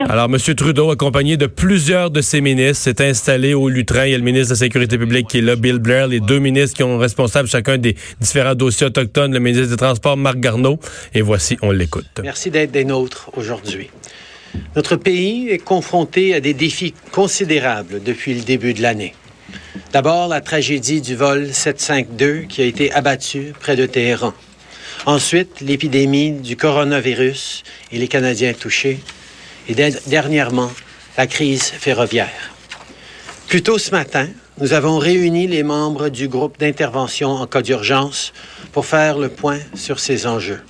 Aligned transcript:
Alors, 0.00 0.26
M. 0.26 0.38
Trudeau, 0.54 0.92
accompagné 0.92 1.36
de 1.36 1.46
plusieurs 1.46 2.12
de 2.12 2.20
ses 2.20 2.40
ministres, 2.40 2.84
s'est 2.84 3.04
installé 3.04 3.52
au 3.52 3.68
Lutrin. 3.68 4.06
Il 4.06 4.12
y 4.12 4.14
a 4.14 4.18
le 4.18 4.22
ministre 4.22 4.50
de 4.50 4.54
la 4.54 4.58
Sécurité 4.60 4.96
publique 4.96 5.26
qui 5.26 5.38
est 5.38 5.42
là, 5.42 5.56
Bill 5.56 5.80
Blair, 5.80 6.06
les 6.06 6.20
deux 6.20 6.38
ministres 6.38 6.76
qui 6.76 6.84
ont 6.84 6.98
responsable 6.98 7.48
chacun 7.48 7.78
des 7.78 7.96
différents 8.20 8.54
dossiers 8.54 8.86
autochtones, 8.86 9.32
le 9.32 9.40
ministre 9.40 9.66
des 9.66 9.76
Transports, 9.76 10.16
Marc 10.16 10.38
Garneau. 10.38 10.78
Et 11.14 11.20
voici, 11.20 11.58
on 11.62 11.72
l'écoute. 11.72 12.06
Merci 12.22 12.52
d'être 12.52 12.70
des 12.70 12.84
nôtres 12.84 13.32
aujourd'hui. 13.36 13.90
Notre 14.76 14.94
pays 14.94 15.48
est 15.48 15.58
confronté 15.58 16.32
à 16.32 16.38
des 16.38 16.54
défis 16.54 16.94
considérables 17.10 18.00
depuis 18.00 18.34
le 18.34 18.42
début 18.42 18.74
de 18.74 18.82
l'année. 18.82 19.16
D'abord, 19.92 20.28
la 20.28 20.40
tragédie 20.40 21.00
du 21.00 21.16
vol 21.16 21.52
752 21.52 22.42
qui 22.48 22.62
a 22.62 22.66
été 22.66 22.92
abattu 22.92 23.52
près 23.58 23.74
de 23.74 23.84
Téhéran. 23.84 24.32
Ensuite, 25.06 25.60
l'épidémie 25.60 26.30
du 26.30 26.56
coronavirus 26.56 27.64
et 27.90 27.98
les 27.98 28.06
Canadiens 28.06 28.52
touchés 28.52 29.00
et 29.68 29.74
dernièrement 30.06 30.70
la 31.16 31.26
crise 31.26 31.64
ferroviaire. 31.64 32.52
Plus 33.48 33.62
tôt 33.62 33.78
ce 33.78 33.90
matin, 33.90 34.28
nous 34.60 34.72
avons 34.72 34.98
réuni 34.98 35.46
les 35.46 35.62
membres 35.62 36.08
du 36.08 36.28
groupe 36.28 36.58
d'intervention 36.58 37.30
en 37.30 37.46
cas 37.46 37.62
d'urgence 37.62 38.32
pour 38.72 38.86
faire 38.86 39.18
le 39.18 39.28
point 39.28 39.60
sur 39.74 40.00
ces 40.00 40.26
enjeux. 40.26 40.60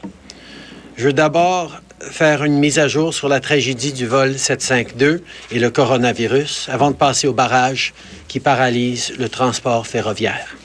Je 0.96 1.06
veux 1.06 1.12
d'abord 1.12 1.80
faire 2.00 2.44
une 2.44 2.58
mise 2.58 2.78
à 2.78 2.88
jour 2.88 3.14
sur 3.14 3.28
la 3.28 3.40
tragédie 3.40 3.92
du 3.92 4.06
vol 4.06 4.38
752 4.38 5.22
et 5.50 5.58
le 5.58 5.70
coronavirus 5.70 6.68
avant 6.70 6.90
de 6.90 6.96
passer 6.96 7.26
au 7.26 7.32
barrage 7.32 7.94
qui 8.28 8.40
paralyse 8.40 9.14
le 9.18 9.28
transport 9.28 9.86
ferroviaire. 9.86 10.56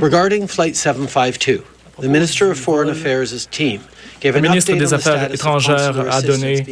Regarding 0.00 0.46
Flight 0.46 0.76
752, 0.76 1.62
the 2.00 2.04
Minister 2.04 2.50
of 2.50 2.58
Foreign 2.58 2.90
Affairs' 2.90 3.46
team 3.50 3.80
le 4.24 4.40
ministre 4.40 4.74
des 4.74 4.94
Affaires 4.94 5.32
étrangères 5.32 6.04
a 6.10 6.22
donné 6.22 6.64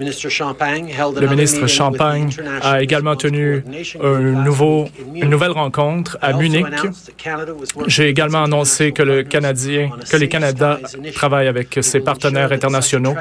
le 0.00 1.26
ministre 1.28 1.66
Champagne 1.68 2.30
a 2.62 2.82
également 2.82 3.14
tenu 3.14 3.62
un 4.02 4.18
nouveau, 4.18 4.88
une 5.14 5.30
nouvelle 5.30 5.52
rencontre 5.52 6.18
à 6.20 6.32
Munich. 6.32 6.66
J'ai 7.86 8.08
également 8.08 8.42
annoncé 8.42 8.90
que 8.92 9.04
le 9.04 9.22
Canadien, 9.22 9.90
que 10.10 10.16
les 10.16 10.28
Canada 10.28 10.80
travaillent 11.14 11.46
avec 11.48 11.78
ses 11.80 12.00
partenaires 12.00 12.50
internationaux 12.50 13.14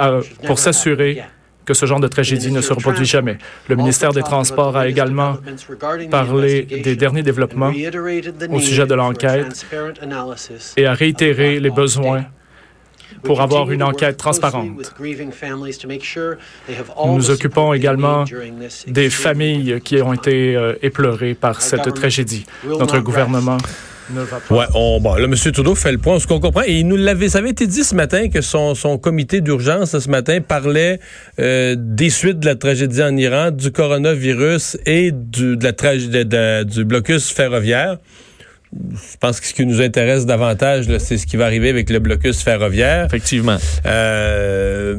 euh, 0.00 0.22
pour 0.44 0.58
s'assurer 0.58 1.22
que 1.68 1.74
ce 1.74 1.84
genre 1.84 2.00
de 2.00 2.08
tragédie 2.08 2.50
ne 2.50 2.62
se 2.62 2.72
reproduit 2.72 3.04
jamais. 3.04 3.36
Le 3.68 3.76
ministère 3.76 4.14
des 4.14 4.22
Transports 4.22 4.74
a 4.74 4.88
également 4.88 5.36
parlé 6.10 6.62
des 6.62 6.96
derniers 6.96 7.22
développements 7.22 7.72
au 8.50 8.60
sujet 8.60 8.86
de 8.86 8.94
l'enquête 8.94 9.66
et 10.78 10.86
a 10.86 10.94
réitéré 10.94 11.60
les 11.60 11.68
besoins 11.68 12.24
pour 13.22 13.42
avoir 13.42 13.70
une 13.70 13.82
enquête 13.82 14.16
transparente. 14.16 14.94
Nous 17.04 17.14
nous 17.14 17.30
occupons 17.30 17.74
également 17.74 18.24
des 18.86 19.10
familles 19.10 19.80
qui 19.84 20.00
ont 20.00 20.14
été 20.14 20.56
euh, 20.56 20.74
éplorées 20.82 21.34
par 21.34 21.60
cette 21.60 21.92
tragédie. 21.94 22.46
Notre 22.64 23.00
gouvernement 23.00 23.58
Ouais, 24.50 24.66
on, 24.74 25.00
bon, 25.00 25.14
là, 25.14 25.24
M. 25.24 25.34
Trudeau 25.34 25.74
fait 25.74 25.92
le 25.92 25.98
point, 25.98 26.18
ce 26.18 26.26
qu'on 26.26 26.40
comprend. 26.40 26.62
Et 26.66 26.80
il 26.80 26.88
nous 26.88 26.96
l'avait, 26.96 27.28
ça 27.28 27.38
avait 27.38 27.50
été 27.50 27.66
dit 27.66 27.84
ce 27.84 27.94
matin 27.94 28.28
que 28.28 28.40
son, 28.40 28.74
son 28.74 28.98
comité 28.98 29.40
d'urgence 29.40 29.98
ce 29.98 30.08
matin 30.08 30.40
parlait 30.40 31.00
euh, 31.38 31.74
des 31.78 32.10
suites 32.10 32.40
de 32.40 32.46
la 32.46 32.54
tragédie 32.54 33.02
en 33.02 33.16
Iran, 33.16 33.50
du 33.50 33.70
coronavirus 33.70 34.78
et 34.86 35.12
du, 35.12 35.56
de 35.56 35.64
la 35.64 35.72
tragédie 35.72 36.24
du 36.64 36.84
blocus 36.84 37.32
ferroviaire. 37.32 37.98
Je 38.72 39.16
pense 39.18 39.40
que 39.40 39.46
ce 39.46 39.54
qui 39.54 39.64
nous 39.64 39.80
intéresse 39.80 40.26
davantage, 40.26 40.86
c'est 40.98 41.16
ce 41.16 41.26
qui 41.26 41.36
va 41.36 41.46
arriver 41.46 41.70
avec 41.70 41.88
le 41.90 41.98
blocus 41.98 42.42
ferroviaire. 42.42 43.06
Effectivement. 43.06 43.56
Euh, 43.86 44.96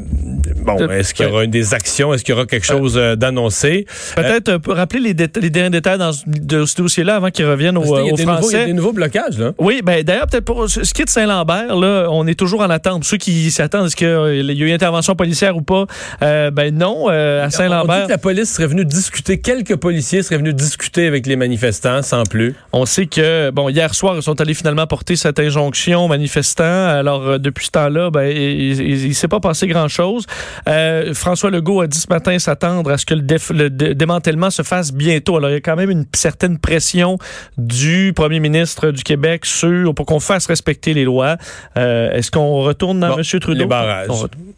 bon, 0.57 0.77
euh, 0.79 0.99
est-ce 0.99 1.13
qu'il 1.13 1.25
y 1.25 1.29
aura 1.29 1.43
une 1.43 1.51
des 1.51 1.73
actions? 1.73 2.13
Est-ce 2.13 2.23
qu'il 2.23 2.33
y 2.33 2.37
aura 2.37 2.45
quelque 2.45 2.65
chose 2.65 2.97
euh, 2.97 3.15
d'annoncé? 3.15 3.85
Peut-être 4.15 4.49
euh, 4.49 4.57
rappeler 4.67 4.99
les, 4.99 5.27
les, 5.41 5.49
derniers 5.49 5.69
détails 5.69 5.97
dans 5.97 6.11
de 6.25 6.65
ce 6.65 6.75
dossier-là 6.75 7.17
avant 7.17 7.29
qu'ils 7.29 7.45
reviennent 7.45 7.77
aux, 7.77 7.83
Français. 7.83 8.47
il 8.51 8.59
y 8.59 8.61
a 8.61 8.65
des 8.65 8.73
nouveaux 8.73 8.93
blocages, 8.93 9.37
là. 9.37 9.53
Oui, 9.57 9.81
ben 9.83 10.03
d'ailleurs, 10.03 10.27
peut-être 10.27 10.45
pour 10.45 10.69
ce 10.69 10.93
qui 10.93 11.01
est 11.01 11.05
de 11.05 11.09
Saint-Lambert, 11.09 11.75
là, 11.75 12.07
on 12.09 12.25
est 12.27 12.37
toujours 12.37 12.61
en 12.61 12.69
attente. 12.69 13.03
Ceux 13.03 13.17
qui 13.17 13.51
s'attendent, 13.51 13.87
est-ce 13.87 13.95
qu'il 13.95 14.07
y 14.07 14.11
a 14.11 14.65
eu 14.65 14.67
une 14.67 14.73
intervention 14.73 15.15
policière 15.15 15.55
ou 15.55 15.61
pas? 15.61 15.85
ben 16.19 16.71
non, 16.73 17.07
à 17.07 17.49
Saint-Lambert. 17.49 17.95
On 17.95 17.99
dit 18.01 18.07
que 18.07 18.11
la 18.11 18.17
police 18.17 18.53
serait 18.53 18.67
venue 18.67 18.85
discuter, 18.85 19.39
quelques 19.39 19.75
policiers 19.75 20.23
seraient 20.23 20.37
venus 20.37 20.55
discuter 20.55 21.07
avec 21.07 21.27
les 21.27 21.35
manifestants, 21.35 22.01
sans 22.01 22.23
plus. 22.23 22.55
On 22.73 22.85
sait 22.85 23.05
que, 23.05 23.51
bon, 23.51 23.58
hier 23.67 23.93
soir, 23.93 24.15
ils 24.15 24.23
sont 24.23 24.39
allés 24.39 24.53
finalement 24.53 24.87
porter 24.87 25.15
cette 25.15 25.39
injonction 25.39 26.05
aux 26.05 26.07
manifestants. 26.07 26.63
Alors, 26.63 27.27
euh, 27.27 27.37
depuis 27.37 27.65
ce 27.65 27.71
temps-là, 27.71 28.09
ben, 28.11 28.25
il 28.25 29.07
ne 29.07 29.13
s'est 29.13 29.27
pas 29.27 29.39
passé 29.39 29.67
grand-chose. 29.67 30.25
Euh, 30.67 31.13
François 31.13 31.49
Legault 31.49 31.81
a 31.81 31.87
dit 31.87 31.99
ce 31.99 32.07
matin 32.09 32.37
s'attendre 32.39 32.91
à 32.91 32.97
ce 32.97 33.05
que 33.05 33.15
le, 33.15 33.69
démantèlement 33.69 34.49
se 34.49 34.61
fasse 34.61 34.93
bientôt. 34.93 35.37
Alors, 35.37 35.49
il 35.49 35.53
y 35.53 35.57
a 35.57 35.61
quand 35.61 35.75
même 35.75 35.89
une 35.89 36.05
certaine 36.13 36.59
pression 36.59 37.17
du 37.57 38.13
premier 38.15 38.39
ministre 38.39 38.91
du 38.91 39.03
Québec 39.03 39.45
sur, 39.45 39.93
pour 39.93 40.05
qu'on 40.05 40.19
fasse 40.19 40.45
respecter 40.45 40.93
les 40.93 41.03
lois. 41.03 41.37
Euh, 41.77 42.11
est-ce 42.11 42.31
qu'on 42.31 42.61
retourne 42.61 42.99
dans 42.99 43.17
M. 43.17 43.23
Trudeau? 43.23 43.59
Les 43.59 43.65
barrages. 43.65 44.07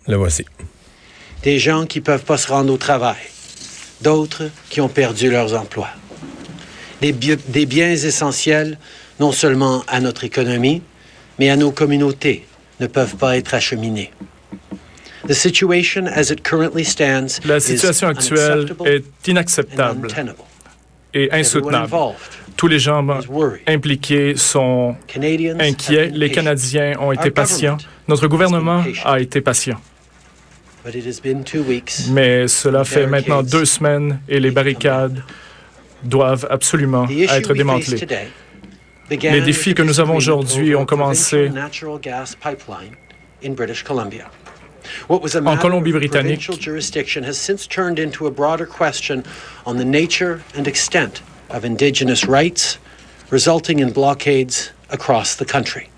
Le 0.07 0.15
voici. 0.15 0.45
Des 1.43 1.57
gens 1.57 1.85
qui 1.85 2.01
peuvent 2.01 2.23
pas 2.23 2.37
se 2.37 2.49
rendre 2.51 2.71
au 2.71 2.77
travail. 2.77 3.15
D'autres 4.01 4.43
qui 4.69 4.81
ont 4.81 4.89
perdu 4.89 5.31
leurs 5.31 5.59
emplois. 5.59 5.89
Des, 7.01 7.11
des 7.11 7.65
biens 7.65 7.91
essentiels 7.91 8.77
non 9.19 9.31
seulement 9.31 9.83
à 9.87 9.99
notre 9.99 10.23
économie, 10.23 10.81
mais 11.39 11.49
à 11.49 11.55
nos 11.55 11.71
communautés, 11.71 12.45
ne 12.79 12.87
peuvent 12.87 13.15
pas 13.15 13.37
être 13.37 13.53
acheminés. 13.53 14.11
La 17.45 17.59
situation 17.59 18.07
actuelle 18.07 18.73
est 18.85 19.27
inacceptable 19.27 20.07
et 21.13 21.31
insoutenable. 21.31 21.95
Tous 22.57 22.67
les 22.67 22.79
gens 22.79 23.07
impliqués 23.67 24.35
sont 24.35 24.95
inquiets. 25.59 26.09
Les 26.13 26.31
Canadiens 26.31 26.93
ont 26.99 27.11
été 27.11 27.29
patients. 27.31 27.77
Notre 28.07 28.27
gouvernement 28.27 28.83
a 29.05 29.19
été 29.19 29.41
patient. 29.41 29.79
Mais 32.09 32.47
cela 32.47 32.83
fait 32.83 33.05
maintenant 33.05 33.43
deux 33.43 33.65
semaines 33.65 34.19
et 34.27 34.39
les 34.39 34.49
barricades 34.49 35.21
doivent 36.03 36.47
absolument 36.49 37.07
être 37.09 37.53
démantelées. 37.53 38.29
Les 39.09 39.41
défis 39.41 39.73
que 39.73 39.83
nous 39.83 39.99
avons 39.99 40.15
aujourd'hui 40.15 40.75
ont 40.75 40.85
commencé 40.85 41.51
en 45.09 45.57
Colombie-Britannique. 45.57 46.49
of 51.51 51.65
indigenous 51.65 52.25
rights, 52.25 52.77
resulting 53.29 53.79
in 53.79 53.91
blockades 53.91 54.71
across 54.89 55.35
the 55.35 55.45
country. 55.45 55.89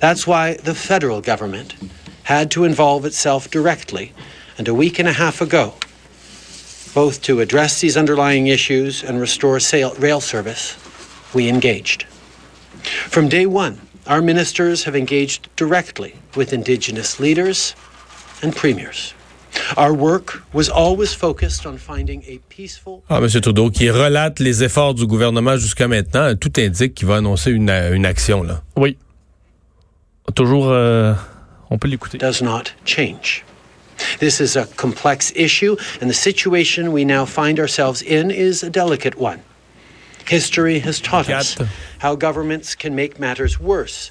That's 0.00 0.26
why 0.26 0.54
the 0.54 0.74
federal 0.74 1.20
government 1.20 1.74
had 2.24 2.50
to 2.52 2.64
involve 2.64 3.04
itself 3.04 3.50
directly, 3.50 4.12
and 4.56 4.66
a 4.66 4.74
week 4.74 4.98
and 4.98 5.08
a 5.08 5.12
half 5.12 5.40
ago, 5.40 5.74
both 7.04 7.22
to 7.22 7.40
address 7.40 7.80
these 7.80 7.96
underlying 8.02 8.48
issues 8.48 9.04
and 9.06 9.14
restore 9.20 9.58
rail 10.06 10.20
service, 10.20 10.76
we 11.32 11.48
engaged. 11.48 12.00
From 13.14 13.28
day 13.28 13.46
one, 13.46 13.74
our 14.08 14.20
ministers 14.20 14.78
have 14.86 14.96
engaged 14.96 15.48
directly 15.54 16.12
with 16.34 16.52
Indigenous 16.52 17.20
leaders 17.20 17.76
and 18.42 18.50
premiers. 18.62 19.14
Our 19.76 19.94
work 19.94 20.42
was 20.52 20.68
always 20.68 21.14
focused 21.14 21.66
on 21.66 21.78
finding 21.78 22.20
a 22.26 22.38
peaceful. 22.48 23.04
Ah, 23.08 23.18
M. 23.18 23.28
Trudeau, 23.28 23.70
qui 23.70 23.90
relate 23.90 24.40
les 24.40 24.64
efforts 24.64 24.94
du 24.94 25.06
gouvernement 25.06 25.56
jusqu'à 25.56 25.86
maintenant, 25.86 26.34
tout 26.34 26.54
indique 26.58 26.94
qu'il 26.96 27.06
va 27.06 27.16
annoncer 27.18 27.52
une, 27.52 27.70
une 27.70 28.06
action, 28.06 28.42
là. 28.42 28.62
Oui. 28.76 28.96
Toujours, 30.34 30.68
euh, 30.70 31.14
on 31.70 31.78
peut 31.78 31.88
l'écouter. 31.88 32.18
Does 32.18 32.42
not 32.42 32.72
change. 32.84 33.44
This 34.18 34.40
is 34.40 34.56
a 34.56 34.66
complex 34.76 35.32
issue, 35.36 35.76
and 36.00 36.10
the 36.10 36.14
situation 36.14 36.92
we 36.92 37.04
now 37.04 37.24
find 37.24 37.60
ourselves 37.60 38.02
in 38.02 38.30
is 38.30 38.62
a 38.64 38.70
delicate 38.70 39.16
one. 39.16 39.40
History 40.26 40.80
has 40.80 41.00
taught 41.00 41.30
us 41.30 41.56
how 41.98 42.16
governments 42.16 42.74
can 42.74 42.94
make 42.94 43.18
matters 43.18 43.60
worse 43.60 44.10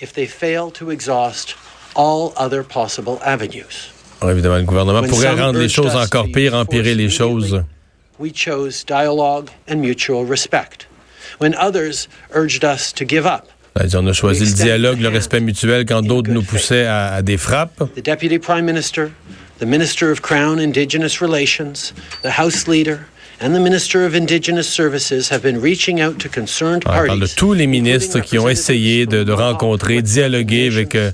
if 0.00 0.12
they 0.12 0.26
fail 0.26 0.70
to 0.72 0.90
exhaust 0.90 1.56
all 1.94 2.32
other 2.36 2.62
possible 2.62 3.18
avenues. 3.24 3.90
Alors 4.20 4.32
évidemment, 4.32 4.58
le 4.58 4.64
gouvernement 4.64 5.02
pourrait 5.08 5.34
rendre 5.34 5.58
les 5.58 5.68
choses 5.68 5.94
encore 5.94 6.26
pires, 6.32 6.54
empirer 6.54 6.94
les 6.94 7.08
choses. 7.08 7.62
We 8.18 8.32
chose 8.32 8.84
dialogue 8.84 9.50
and 9.68 9.80
mutual 9.80 10.24
respect. 10.24 10.86
When 11.38 11.54
others 11.54 12.08
urged 12.32 12.64
us 12.64 12.92
to 12.92 13.04
give 13.04 13.26
up, 13.26 13.48
on 13.94 14.06
a 14.08 14.12
choisi 14.12 14.44
le 14.44 14.52
dialogue, 14.52 15.00
le 15.00 15.08
respect 15.08 15.40
mutuel 15.40 15.84
quand 15.84 16.02
d'autres 16.02 16.30
nous 16.30 16.42
poussaient 16.42 16.86
à, 16.86 17.14
à 17.14 17.22
des 17.22 17.36
frappes. 17.36 17.82
The 17.94 18.02
Deputy 18.02 18.38
Prime 18.38 18.64
Minister, 18.64 19.12
the 19.58 19.66
Minister 19.66 20.10
of 20.10 20.22
Crown 20.22 20.58
Indigenous 20.58 21.20
Relations, 21.20 21.92
the 22.22 22.30
House 22.32 22.68
Leader, 22.68 23.06
and 23.40 23.54
the 23.54 23.60
Minister 23.60 24.04
of 24.04 24.14
Indigenous 24.14 24.68
Services 24.68 25.28
have 25.28 25.42
been 25.42 25.60
reaching 25.60 26.00
out 26.00 26.18
to 26.20 26.28
concerned 26.28 26.82
On 26.86 26.92
parle 26.92 27.18
de 27.20 27.26
parties. 27.26 27.34
tous 27.36 27.54
les 27.54 27.66
ministres 27.68 28.20
qui 28.20 28.38
ont 28.38 28.48
essayé 28.48 29.06
de, 29.06 29.22
de 29.22 29.32
rencontrer, 29.32 30.02
dialoguer 30.02 30.68
avec 30.72 30.94
euh, 30.96 31.12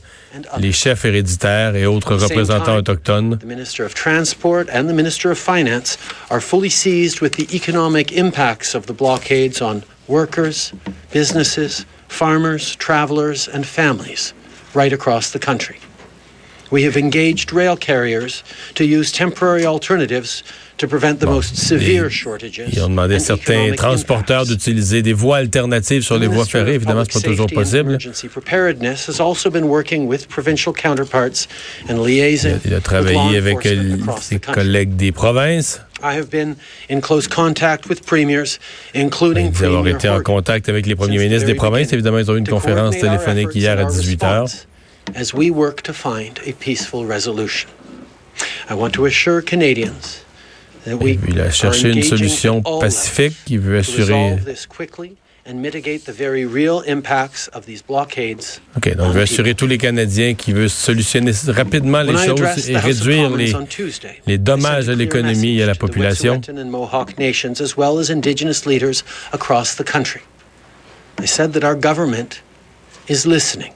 les 0.58 0.72
chefs 0.72 1.04
héréditaires 1.04 1.76
et 1.76 1.84
autres 1.84 2.16
représentants 2.16 2.76
autochtones. 2.76 3.38
The 3.38 3.44
Minister 3.44 3.84
of 3.84 3.94
Transport 3.94 4.68
and 4.72 4.88
the 4.88 4.94
Minister 4.94 5.30
of 5.30 5.38
Finance 5.38 5.98
are 6.30 6.40
fully 6.40 6.70
seized 6.70 7.20
with 7.20 7.32
the 7.36 7.46
economic 7.54 8.10
impacts 8.12 8.74
of 8.74 8.86
the 8.86 8.94
blockades 8.94 9.60
on 9.60 9.82
workers, 10.08 10.72
businesses, 11.12 11.84
farmers, 12.08 12.74
travelers, 12.76 13.48
and 13.48 13.64
families 13.66 14.32
right 14.74 14.92
across 14.94 15.30
the 15.30 15.38
country. 15.38 15.76
We 16.74 16.84
have 16.84 16.96
engaged 16.96 17.52
rail 17.52 17.76
carriers 17.76 18.42
to 18.74 18.84
use 18.84 19.12
temporary 19.12 19.64
alternatives 19.64 20.42
to 20.78 20.88
prevent 20.88 21.20
the 21.20 21.26
most 21.26 21.56
severe 21.56 22.10
shortages. 22.10 22.68
Ils 22.72 22.82
ont 22.82 22.88
demandé 22.88 23.14
à 23.14 23.20
certains 23.20 23.70
transporteurs 23.76 24.44
d'utiliser 24.44 25.00
des 25.00 25.12
voies 25.12 25.36
alternatives 25.36 26.02
sur 26.02 26.18
les 26.18 26.26
voies 26.26 26.46
ferrées. 26.46 26.74
Évidemment, 26.74 27.02
Public 27.02 27.12
c'est 27.12 27.22
pas 27.22 27.28
toujours 27.28 27.46
possible. 27.46 27.90
Emergency 27.90 28.26
preparedness 28.26 29.08
has 29.08 29.20
also 29.20 29.50
been 29.50 29.66
working 29.66 30.08
with 30.08 30.26
provincial 30.26 30.74
counterparts 30.74 31.46
and 31.88 32.02
liaising 32.04 32.58
Il 32.64 32.74
a 32.74 32.80
travaillé 32.80 33.36
avec 33.36 33.58
ses 34.20 34.40
collègues 34.40 34.96
des 34.96 35.12
provinces. 35.12 35.80
I 36.02 36.18
have 36.18 36.28
been 36.28 36.56
in 36.90 37.00
close 37.00 37.28
contact 37.28 37.88
with 37.88 38.04
premiers, 38.04 38.58
including 38.96 39.54
avoir 39.62 39.82
Premier 39.82 39.94
été 39.94 40.08
en 40.08 40.20
contact 40.22 40.68
avec 40.68 40.86
les 40.86 40.96
premiers 40.96 41.18
ministres 41.18 41.46
des 41.46 41.54
provinces. 41.54 41.92
Évidemment, 41.92 42.18
ils 42.18 42.32
ont 42.32 42.34
eu 42.34 42.40
une 42.40 42.48
conférence 42.48 42.98
téléphonique 42.98 43.54
hier 43.54 43.78
à 43.78 43.84
our 43.84 43.90
18 43.92 44.24
heures. 44.24 44.48
As 45.14 45.34
we 45.34 45.50
work 45.50 45.82
to 45.82 45.92
find 45.92 46.40
a 46.46 46.52
peaceful 46.52 47.06
resolution. 47.06 47.70
I 48.68 48.74
want 48.74 48.94
to 48.94 49.04
assure 49.04 49.42
Canadians 49.42 50.24
that 50.84 50.96
we 50.98 51.18
Il 51.28 51.40
a 51.40 51.50
cherché 51.50 51.90
une 51.90 52.02
solution 52.02 52.62
pacifique 52.80 53.36
qui 53.44 53.58
veut 53.58 53.78
assurer. 53.78 54.38
and 55.46 55.60
mitigate 55.60 56.06
the 56.06 56.12
very 56.12 56.46
real 56.46 56.80
impacts 56.86 57.48
of 57.48 57.66
these 57.66 57.82
blockades 57.82 58.60
OK, 58.78 58.94
donc 58.96 59.12
veut 59.12 59.20
assurer 59.20 59.54
tous 59.54 59.66
les 59.66 59.76
Canadiens 59.76 60.34
qui 60.34 60.54
veut 60.54 60.68
solutionner 60.68 61.32
rapidement 61.48 62.02
les 62.02 62.14
When 62.14 62.36
choses 62.36 62.70
et 62.70 62.78
réduire 62.78 63.36
les, 63.36 63.52
Tuesday, 63.68 64.22
dommages 64.38 64.88
à 64.88 64.94
l'économie 64.94 65.58
et 65.58 65.62
à 65.62 65.66
la 65.66 65.74
population. 65.74 66.40
As 67.60 67.76
well 67.76 67.98
as 67.98 68.10
Indigenous 68.10 68.64
leaders 68.66 69.04
across 69.32 69.76
the 69.76 69.84
country. 69.84 70.22
I 71.20 71.26
said 71.26 71.52
that 71.52 71.62
our 71.62 71.76
government 71.76 72.42
is 73.08 73.26
listening. 73.26 73.72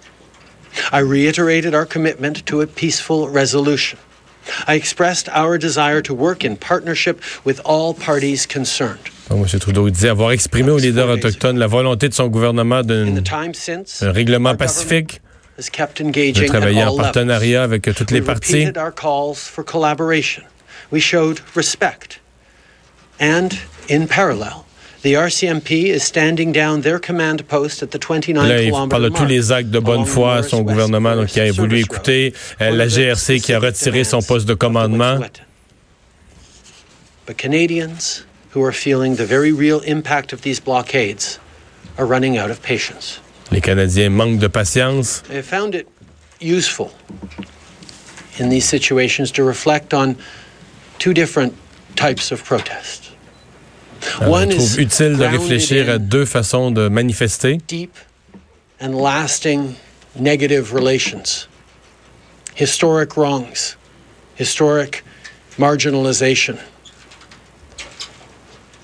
I 0.93 1.01
reiterated 1.01 1.75
our 1.75 1.87
commitment 1.87 2.45
to 2.47 2.61
a 2.61 2.67
peaceful 2.67 3.29
resolution. 3.29 3.99
I 4.67 4.75
expressed 4.75 5.29
our 5.31 5.59
desire 5.59 6.01
to 6.03 6.15
work 6.15 6.45
in 6.45 6.57
partnership 6.57 7.21
with 7.45 7.61
all 7.65 7.95
parties 7.95 8.47
concerned. 8.47 9.11
Donc, 9.29 9.47
M. 9.53 9.61
Trudeau 9.61 9.91
disait 9.91 10.09
avoir 10.09 10.33
exprimé 10.33 10.71
aux 10.71 10.79
leaders 10.79 11.09
autochtones 11.11 11.59
la 11.59 11.67
volonté 11.67 12.09
de 12.09 12.15
son 12.15 12.29
gouvernement 12.29 12.79
In 12.79 13.15
the 13.15 13.21
d'un 13.21 13.23
time 13.23 13.55
since, 13.55 14.03
un 14.03 14.13
règlement 14.13 14.57
pacifique, 14.57 15.21
has 15.59 15.69
kept 15.69 16.01
de 16.01 16.47
travailler 16.47 16.85
en 16.85 16.97
partenariat 16.97 17.63
avec 17.63 17.83
toutes 17.95 18.11
les 18.11 18.21
we 18.21 18.27
parties. 18.27 18.53
repeated 18.53 18.79
our 18.79 18.93
calls 18.93 19.37
for 19.37 19.63
collaboration. 19.63 20.45
We 20.91 21.01
showed 21.01 21.41
respect. 21.55 22.21
And 23.21 23.59
in 23.89 24.07
parallel, 24.07 24.65
the 25.03 25.15
RCMP 25.15 25.87
is 25.87 26.03
standing 26.03 26.53
down 26.53 26.81
their 26.81 26.99
command 26.99 27.47
post 27.49 27.83
at 27.83 27.91
the 27.91 27.99
29 27.99 28.49
Là, 28.49 28.63
il 28.63 28.71
parle 28.89 29.03
de 29.03 29.09
tous 29.09 29.27
les 29.27 29.53
actes 29.53 29.71
de 29.71 29.79
bonne 29.79 30.05
foi 30.05 30.37
à 30.37 30.43
son 30.43 30.63
gouvernement, 30.63 31.15
donc 31.15 31.29
qui 31.29 31.41
a 31.41 31.53
voulu 31.53 31.81
écouter 31.81 32.35
euh, 32.61 32.71
la 32.71 32.89
GRC 32.89 33.41
qui 33.41 33.53
a 33.53 33.61
retiré 33.61 34.05
son 34.05 34.23
poste 34.23 34.47
de 34.49 34.55
commandement. 34.55 35.19
But 37.27 37.37
Canadians 37.37 38.25
who 38.55 38.65
are 38.65 38.73
feeling 38.73 39.17
the 39.17 39.27
very 39.27 39.53
real 39.53 39.81
impact 39.81 40.33
of 40.33 40.41
these 40.41 40.61
blockades 40.61 41.39
are 41.99 42.07
running 42.07 42.39
out 42.39 42.51
of 42.51 42.61
patience. 42.63 43.21
Les 43.51 43.61
Canadiens 43.61 44.11
manquent 44.11 44.39
de 44.39 44.49
patience. 44.49 45.23
I 45.31 45.37
have 45.37 45.47
found 45.47 45.75
it 45.75 45.87
useful 46.41 46.91
in 48.39 48.49
these 48.49 48.65
situations 48.65 49.31
to 49.33 49.45
reflect 49.45 49.93
on 49.93 50.17
two 50.99 51.13
different 51.13 51.55
types 51.97 52.33
of 52.33 52.43
protest. 52.45 53.08
Alors, 54.21 54.33
One 54.33 54.51
je 54.51 54.57
is 54.57 54.59
trouve 54.59 54.81
utile 54.81 55.17
de 55.17 55.25
réfléchir 55.25 55.91
à 55.91 55.99
deux 55.99 56.25
façons 56.25 56.71
de 56.71 56.89
manifester. 56.89 57.59
deep 57.69 57.97
and 58.81 58.95
lasting 59.01 59.75
negative 60.19 60.73
relations, 60.73 61.49
historic 62.57 63.17
wrongs, 63.17 63.77
historic 64.39 65.05
marginalization, 65.59 66.57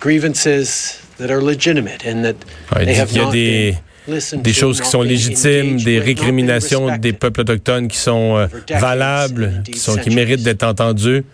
grievances 0.01 1.01
that 1.19 1.31
are 1.31 1.41
legitimate 1.41 2.05
and 2.05 2.23
that 2.25 2.37
they 2.85 2.95
have 2.95 3.13
y 3.13 3.19
a 3.19 3.25
not 3.25 3.33
des, 3.33 3.79
been 4.07 4.43
des 4.43 4.53
choses 4.53 4.81
qui 4.81 4.89
sont 4.89 5.03
légitimes, 5.03 5.81
des 5.81 5.99
récriminations 5.99 6.97
des 6.99 7.13
peuples 7.13 7.41
autochtones 7.43 7.89
qui 7.89 7.99
sont 7.99 8.37
euh, 8.37 8.47
valables, 8.69 9.63
qui, 9.65 9.79
sont, 9.79 9.97
qui 9.97 10.11
méritent 10.11 10.43
d'être 10.43 10.65
entendues. 10.65 11.25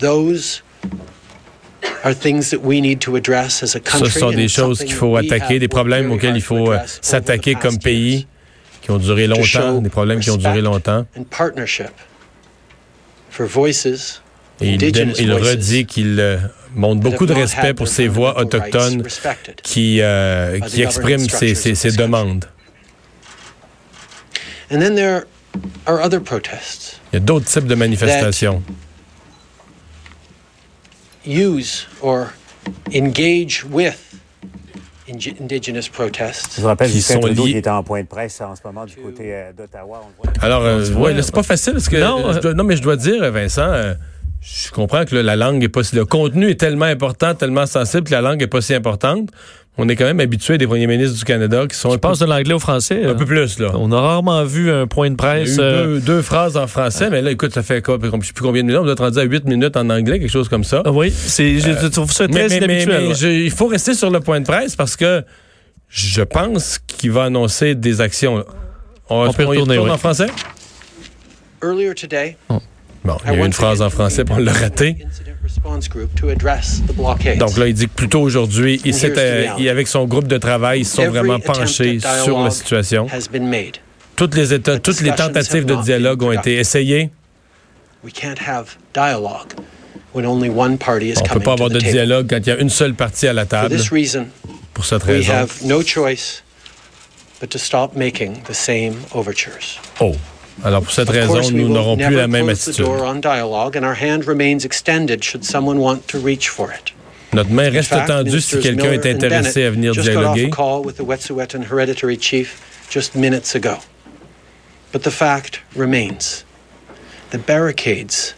Those 0.00 0.62
ce 3.98 4.06
sont 4.18 4.30
des 4.30 4.48
choses 4.48 4.78
qu'il 4.80 4.92
faut 4.92 5.16
attaquer, 5.16 5.58
des 5.58 5.68
problèmes 5.68 6.10
auxquels 6.12 6.36
il 6.36 6.42
faut 6.42 6.72
euh, 6.72 6.78
s'attaquer 7.02 7.54
comme 7.54 7.78
pays, 7.78 8.26
qui 8.82 8.90
ont 8.92 8.98
duré 8.98 9.26
longtemps, 9.26 9.80
des 9.80 9.88
problèmes 9.90 10.20
qui 10.20 10.30
ont 10.30 10.36
duré 10.36 10.62
longtemps. 10.62 11.06
Et 14.60 14.74
il, 14.74 15.32
redit 15.32 15.84
qu'il 15.84 16.18
euh, 16.18 16.38
montre 16.74 17.02
beaucoup 17.02 17.26
de 17.26 17.34
respect 17.34 17.74
pour 17.74 17.88
ces 17.88 18.08
voix 18.08 18.38
autochtones 18.40 19.02
qui, 19.62 20.00
euh, 20.00 20.58
qui 20.60 20.82
expriment 20.82 21.28
ces, 21.28 21.54
ces- 21.54 21.92
demandes. 21.92 22.46
Il 27.12 27.16
y 27.16 27.16
a 27.18 27.20
d'autres 27.20 27.46
types 27.46 27.66
de 27.66 27.74
manifestations. 27.74 28.62
Use 31.26 31.86
or 32.02 32.28
engage 32.94 33.64
with 33.70 33.96
indi- 35.08 35.34
indigenous 35.40 35.88
protests. 35.92 36.56
Je 36.56 36.60
vous 36.60 36.66
rappelle 36.68 36.90
qui 36.90 37.02
sont 37.02 37.20
Trudeau 37.20 37.46
liés- 37.46 37.52
qui 37.52 37.58
est 37.58 37.68
en 37.68 37.82
point 37.82 38.02
de 38.02 38.06
presse 38.06 38.40
en 38.40 38.54
ce 38.54 38.60
moment 38.64 38.84
du 38.84 38.94
côté 38.96 39.34
euh, 39.34 39.52
d'Ottawa. 39.52 40.02
Alors, 40.40 40.62
euh, 40.62 40.88
ouais, 40.94 41.20
c'est 41.22 41.34
pas 41.34 41.42
facile 41.42 41.74
parce 41.74 41.88
que 41.88 41.96
Non, 41.96 42.28
euh, 42.28 42.32
je 42.34 42.38
dois- 42.40 42.54
non, 42.54 42.64
mais 42.64 42.76
je 42.76 42.82
dois 42.82 42.96
dire, 42.96 43.30
Vincent, 43.32 43.62
euh, 43.62 43.94
je 44.40 44.70
comprends 44.70 45.04
que 45.04 45.14
là, 45.16 45.22
la 45.22 45.36
langue 45.36 45.62
est 45.64 45.68
pas 45.68 45.82
si, 45.82 45.96
le 45.96 46.04
contenu 46.04 46.48
est 46.50 46.60
tellement 46.60 46.84
important, 46.86 47.34
tellement 47.34 47.66
sensible 47.66 48.04
que 48.04 48.12
la 48.12 48.20
langue 48.20 48.42
est 48.42 48.46
pas 48.46 48.60
si 48.60 48.74
importante. 48.74 49.30
On 49.78 49.88
est 49.90 49.96
quand 49.96 50.06
même 50.06 50.20
habitué 50.20 50.56
des 50.56 50.66
premiers 50.66 50.86
ministres 50.86 51.18
du 51.18 51.24
Canada 51.24 51.66
qui 51.68 51.76
sont 51.76 51.90
Je 51.90 51.94
un, 51.94 51.98
peu, 51.98 52.08
passe 52.08 52.18
de 52.20 52.24
l'anglais 52.24 52.54
au 52.54 52.58
français. 52.58 53.04
un 53.04 53.08
euh, 53.10 53.14
peu 53.14 53.26
plus 53.26 53.58
là. 53.58 53.72
On 53.74 53.92
a 53.92 54.00
rarement 54.00 54.42
vu 54.44 54.70
un 54.70 54.86
point 54.86 55.10
de 55.10 55.16
Il 55.18 55.22
y 55.22 55.26
a 55.26 55.32
presse. 55.32 55.56
eu 55.56 55.60
euh, 55.60 55.86
deux, 55.96 56.00
deux 56.00 56.22
phrases 56.22 56.56
en 56.56 56.66
français, 56.66 57.10
mais 57.10 57.20
là, 57.20 57.30
écoute, 57.30 57.52
ça 57.52 57.62
fait 57.62 57.82
quoi, 57.82 57.98
je 58.02 58.26
sais 58.26 58.32
plus 58.32 58.42
combien 58.42 58.62
de 58.62 58.68
minutes, 58.68 58.80
on 58.80 58.84
doit 58.84 58.92
être 58.94 59.04
rendu 59.04 59.18
à 59.18 59.22
8 59.24 59.44
minutes 59.44 59.76
en 59.76 59.90
anglais, 59.90 60.18
quelque 60.18 60.30
chose 60.30 60.48
comme 60.48 60.64
ça. 60.64 60.82
ah 60.86 60.90
oui, 60.92 61.10
c'est, 61.14 61.58
je 61.60 61.86
trouve 61.88 62.10
ça 62.10 62.26
très 62.26 62.48
mais- 62.48 62.48
mais- 62.48 62.56
inhabituel. 62.56 63.02
mais 63.02 63.08
ouais. 63.08 63.14
je- 63.14 63.28
il 63.28 63.50
faut 63.50 63.66
rester 63.66 63.92
sur 63.92 64.10
le 64.10 64.20
point 64.20 64.40
de 64.40 64.46
presse 64.46 64.74
parce 64.76 64.96
que 64.96 65.22
je 65.90 66.22
pense 66.22 66.78
qu'il 66.78 67.12
va 67.12 67.24
annoncer 67.24 67.74
des 67.74 68.00
actions. 68.00 68.44
On, 69.10 69.28
On 69.28 69.32
peut 69.34 69.42
y 69.42 69.46
retourner, 69.46 69.72
retourne 69.74 69.88
oui. 69.90 69.94
en 69.94 69.98
français? 69.98 70.26
Earlier 71.62 71.94
today, 71.94 72.36
Bon, 73.06 73.16
il 73.24 73.32
y 73.32 73.36
a 73.36 73.38
eu 73.38 73.46
une 73.46 73.52
phrase 73.52 73.82
en 73.82 73.90
français, 73.90 74.24
puis 74.24 74.34
on 74.36 74.38
l'a 74.38 74.52
raté. 74.52 74.96
Donc 77.38 77.56
là, 77.56 77.68
il 77.68 77.74
dit 77.74 77.86
que 77.86 77.94
plutôt 77.94 78.20
aujourd'hui, 78.20 78.80
il 78.84 78.94
the 78.94 79.04
euh, 79.16 79.70
avec 79.70 79.86
son 79.86 80.06
groupe 80.06 80.26
de 80.26 80.38
travail, 80.38 80.80
ils 80.80 80.84
se 80.84 80.96
sont 80.96 81.08
vraiment 81.08 81.38
penchés 81.38 82.00
sur 82.24 82.42
la 82.42 82.50
situation. 82.50 83.06
Toutes 84.16 84.34
les, 84.34 84.54
états, 84.54 84.78
toutes 84.78 85.02
les 85.02 85.12
tentatives 85.12 85.66
de 85.66 85.74
dialogue 85.82 86.22
ont 86.22 86.32
été 86.32 86.56
essayées. 86.56 87.10
We 88.02 88.12
can't 88.12 88.38
have 88.38 88.76
dialogue 88.94 89.52
when 90.12 90.26
only 90.26 90.48
one 90.48 90.78
party 90.78 91.10
is 91.10 91.18
On 91.18 91.22
ne 91.22 91.28
peut 91.28 91.32
coming 91.34 91.44
pas 91.44 91.52
avoir 91.52 91.70
de 91.70 91.80
dialogue 91.80 92.26
quand 92.30 92.38
il 92.38 92.46
y 92.46 92.52
a 92.52 92.58
une 92.58 92.70
seule 92.70 92.94
partie 92.94 93.26
à 93.26 93.32
la 93.32 93.46
table. 93.46 93.76
Pour 94.72 94.84
cette 94.84 95.02
raison. 95.02 95.32
Oh. 100.00 100.14
Alors 100.64 100.82
pour 100.82 100.92
cette 100.92 101.10
raison, 101.10 101.50
nous 101.50 101.68
n'aurons 101.68 101.96
plus 101.96 102.14
la 102.14 102.28
même 102.28 102.48
attitude. 102.48 102.86
Notre 107.32 107.50
main 107.50 107.66
In 107.66 107.70
reste 107.70 107.94
tendue 108.06 108.40
si 108.40 108.58
quelqu'un 108.60 108.92
est 108.92 109.06
intéressé 109.06 109.64
à 109.64 109.70
venir 109.70 109.92
dialoguer. 109.92 110.50
But 114.92 115.02
the 115.02 115.10
fact 115.10 115.60
remains: 115.76 116.44
the 117.30 117.38
barricades 117.38 118.34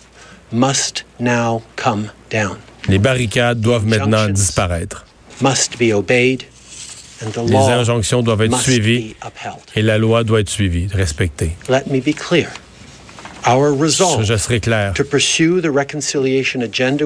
must 0.51 1.05
now 1.21 1.63
come 1.77 2.11
down, 2.31 2.57
Les 2.89 2.99
barricades 2.99 3.61
doivent 3.61 3.87
maintenant 3.87 4.29
disparaître. 4.29 5.05
must 5.41 5.79
be 5.79 5.93
obeyed, 5.93 6.45
Les 7.23 7.53
law 7.53 7.69
injonctions 7.69 8.23
doivent 8.23 8.43
être 8.43 8.61
suivies 8.61 9.17
et 9.75 9.83
la 9.83 9.99
loi 9.99 10.25
doit 10.25 10.41
être 10.41 10.49
suivie, 10.49 10.89
respectée. 10.93 11.57
Let 11.69 11.83
me 11.91 12.01
be 12.01 12.15
clear. 12.15 12.49
je 14.23 14.37
serai 14.37 14.61
clair. 14.61 14.93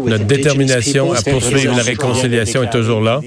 Notre 0.05 0.25
détermination 0.25 1.13
à 1.13 1.23
poursuivre 1.23 1.77
la 1.77 1.83
réconciliation 1.83 2.63
est 2.63 2.71
toujours 2.71 3.01
là. 3.01 3.21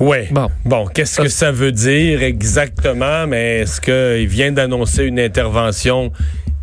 Oui. 0.00 0.18
Bon, 0.30 0.48
bon 0.64 0.86
qu'est-ce 0.86 1.20
que 1.20 1.28
ça 1.28 1.50
veut 1.50 1.72
dire 1.72 2.22
exactement? 2.22 3.26
Mais 3.26 3.60
est-ce 3.60 3.80
qu'il 3.80 4.28
vient 4.28 4.52
d'annoncer 4.52 5.04
une 5.04 5.18
intervention 5.18 6.12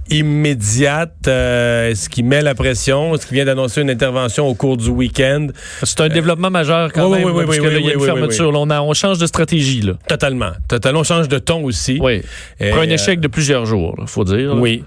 immédiate? 0.09 1.27
Euh, 1.27 1.89
est-ce 1.89 2.09
qu'il 2.09 2.25
met 2.25 2.41
la 2.41 2.55
pression? 2.55 3.15
Est-ce 3.15 3.27
qu'il 3.27 3.35
vient 3.35 3.45
d'annoncer 3.45 3.81
une 3.81 3.89
intervention 3.89 4.47
au 4.47 4.53
cours 4.53 4.77
du 4.77 4.89
week-end? 4.89 5.47
C'est 5.83 6.01
un 6.01 6.09
développement 6.09 6.49
majeur 6.49 6.91
quand 6.93 7.09
même. 7.09 7.23
Oui, 7.23 7.31
oui, 7.33 7.45
parce 7.45 7.59
que 7.59 7.63
là, 7.63 7.79
il 7.79 7.85
y 7.85 7.89
a 7.89 7.93
une 7.93 8.01
fermeture. 8.01 8.51
on, 8.53 8.69
on, 8.69 8.93
change 8.93 9.17
de 9.17 9.27
stratégie. 9.27 9.81
Là. 9.81 9.93
Totalement. 10.07 10.51
Totalement. 10.67 11.01
On 11.01 11.03
change 11.03 11.27
de 11.27 11.39
ton 11.39 11.63
aussi. 11.63 11.99
Oui. 12.01 12.21
Pour 12.59 12.79
un 12.79 12.89
échec 12.89 13.19
de 13.19 13.27
plusieurs 13.27 13.65
jours, 13.65 13.95
il 13.99 14.07
faut 14.07 14.23
dire. 14.23 14.55
Oui. 14.55 14.83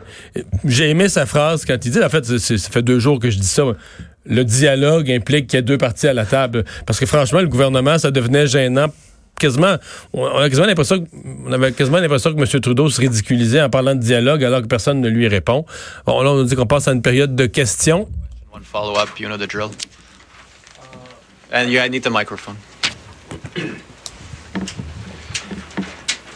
J'ai 0.65 0.91
aimé 0.91 1.09
sa 1.09 1.27
phrase 1.27 1.65
quand 1.65 1.85
il 1.85 1.91
dit, 1.91 2.03
en 2.03 2.09
fait, 2.09 2.25
ça 2.25 2.71
fait 2.71 2.83
deux 2.83 2.99
jours 2.99 3.19
que 3.19 3.31
je 3.31 3.39
dis 3.39 3.47
ça 3.47 3.65
le 4.29 4.45
dialogue 4.45 5.11
implique 5.11 5.47
qu'il 5.47 5.57
y 5.57 5.61
ait 5.61 5.63
deux 5.63 5.79
parties 5.79 6.07
à 6.07 6.13
la 6.13 6.27
table. 6.27 6.65
Parce 6.87 7.01
que 7.01 7.07
franchement, 7.07 7.41
le 7.41 7.49
gouvernement, 7.49 7.99
ça 7.99 8.11
devenait 8.11 8.47
gênant 8.47 8.89
quasiment, 9.39 9.77
on, 10.13 10.27
a 10.27 10.49
quasiment 10.49 10.67
l'impression 10.67 11.05
on 11.47 11.53
avait 11.53 11.73
quasiment 11.73 11.99
l'impression 11.99 12.35
que 12.35 12.41
M. 12.41 12.61
Trudeau 12.61 12.89
se 12.89 13.01
ridiculisait 13.01 13.63
en 13.63 13.71
parlant 13.71 13.95
de 13.95 14.01
dialogue 14.01 14.45
alors 14.45 14.63
que 14.63 14.67
personne 14.67 15.01
ne 15.01 15.09
lui 15.09 15.29
répond. 15.29 15.65
Bon, 16.07 16.21
là, 16.23 16.31
on 16.31 16.43
dit 16.43 16.55
qu'on 16.55 16.67
passe 16.67 16.89
à 16.89 16.93
une 16.93 17.03
période 17.03 17.35
de 17.35 17.47
questions. 17.47 18.09
One 18.53 18.63
follow-up, 18.63 19.19
you 19.19 19.29
know 19.29 19.37
the 19.37 19.49
drill. 19.49 19.71
And 21.53 21.71
you 21.71 21.81
need 21.89 22.03
the 22.03 22.11
microphone. 22.11 22.57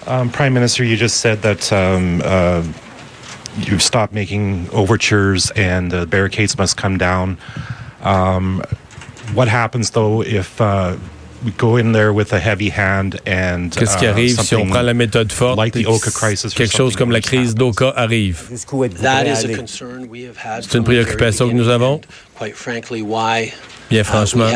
Um, 0.06 0.30
Prime 0.30 0.52
Minister, 0.54 0.84
you 0.84 0.96
just 0.96 1.18
said 1.18 1.42
that 1.42 1.72
um, 1.72 2.22
uh, 2.24 2.62
you've 3.58 3.82
stopped 3.82 4.12
making 4.12 4.68
overtures 4.70 5.50
and 5.52 5.90
the 5.90 6.06
barricades 6.06 6.58
must 6.58 6.76
come 6.76 6.98
down. 6.98 7.38
Um, 8.02 8.62
what 9.34 9.48
happens 9.48 9.90
though 9.90 10.22
if 10.22 10.60
uh, 10.60 10.96
Qu'est-ce 13.70 13.96
qui 13.96 14.04
uh, 14.04 14.08
arrive 14.08 14.40
si 14.40 14.54
on 14.54 14.66
prend 14.66 14.82
la 14.82 14.94
méthode 14.94 15.32
forte 15.32 15.58
quelque 15.72 16.76
chose 16.76 16.96
comme 16.96 17.10
la 17.10 17.20
crise 17.20 17.54
d'Oka 17.54 17.92
arrive? 17.96 18.42
C'est 20.60 20.74
une 20.74 20.84
préoccupation 20.84 21.48
que 21.48 21.54
nous 21.54 21.68
avons. 21.68 22.00
Bien 23.90 24.02
uh, 24.02 24.04
franchement, 24.04 24.48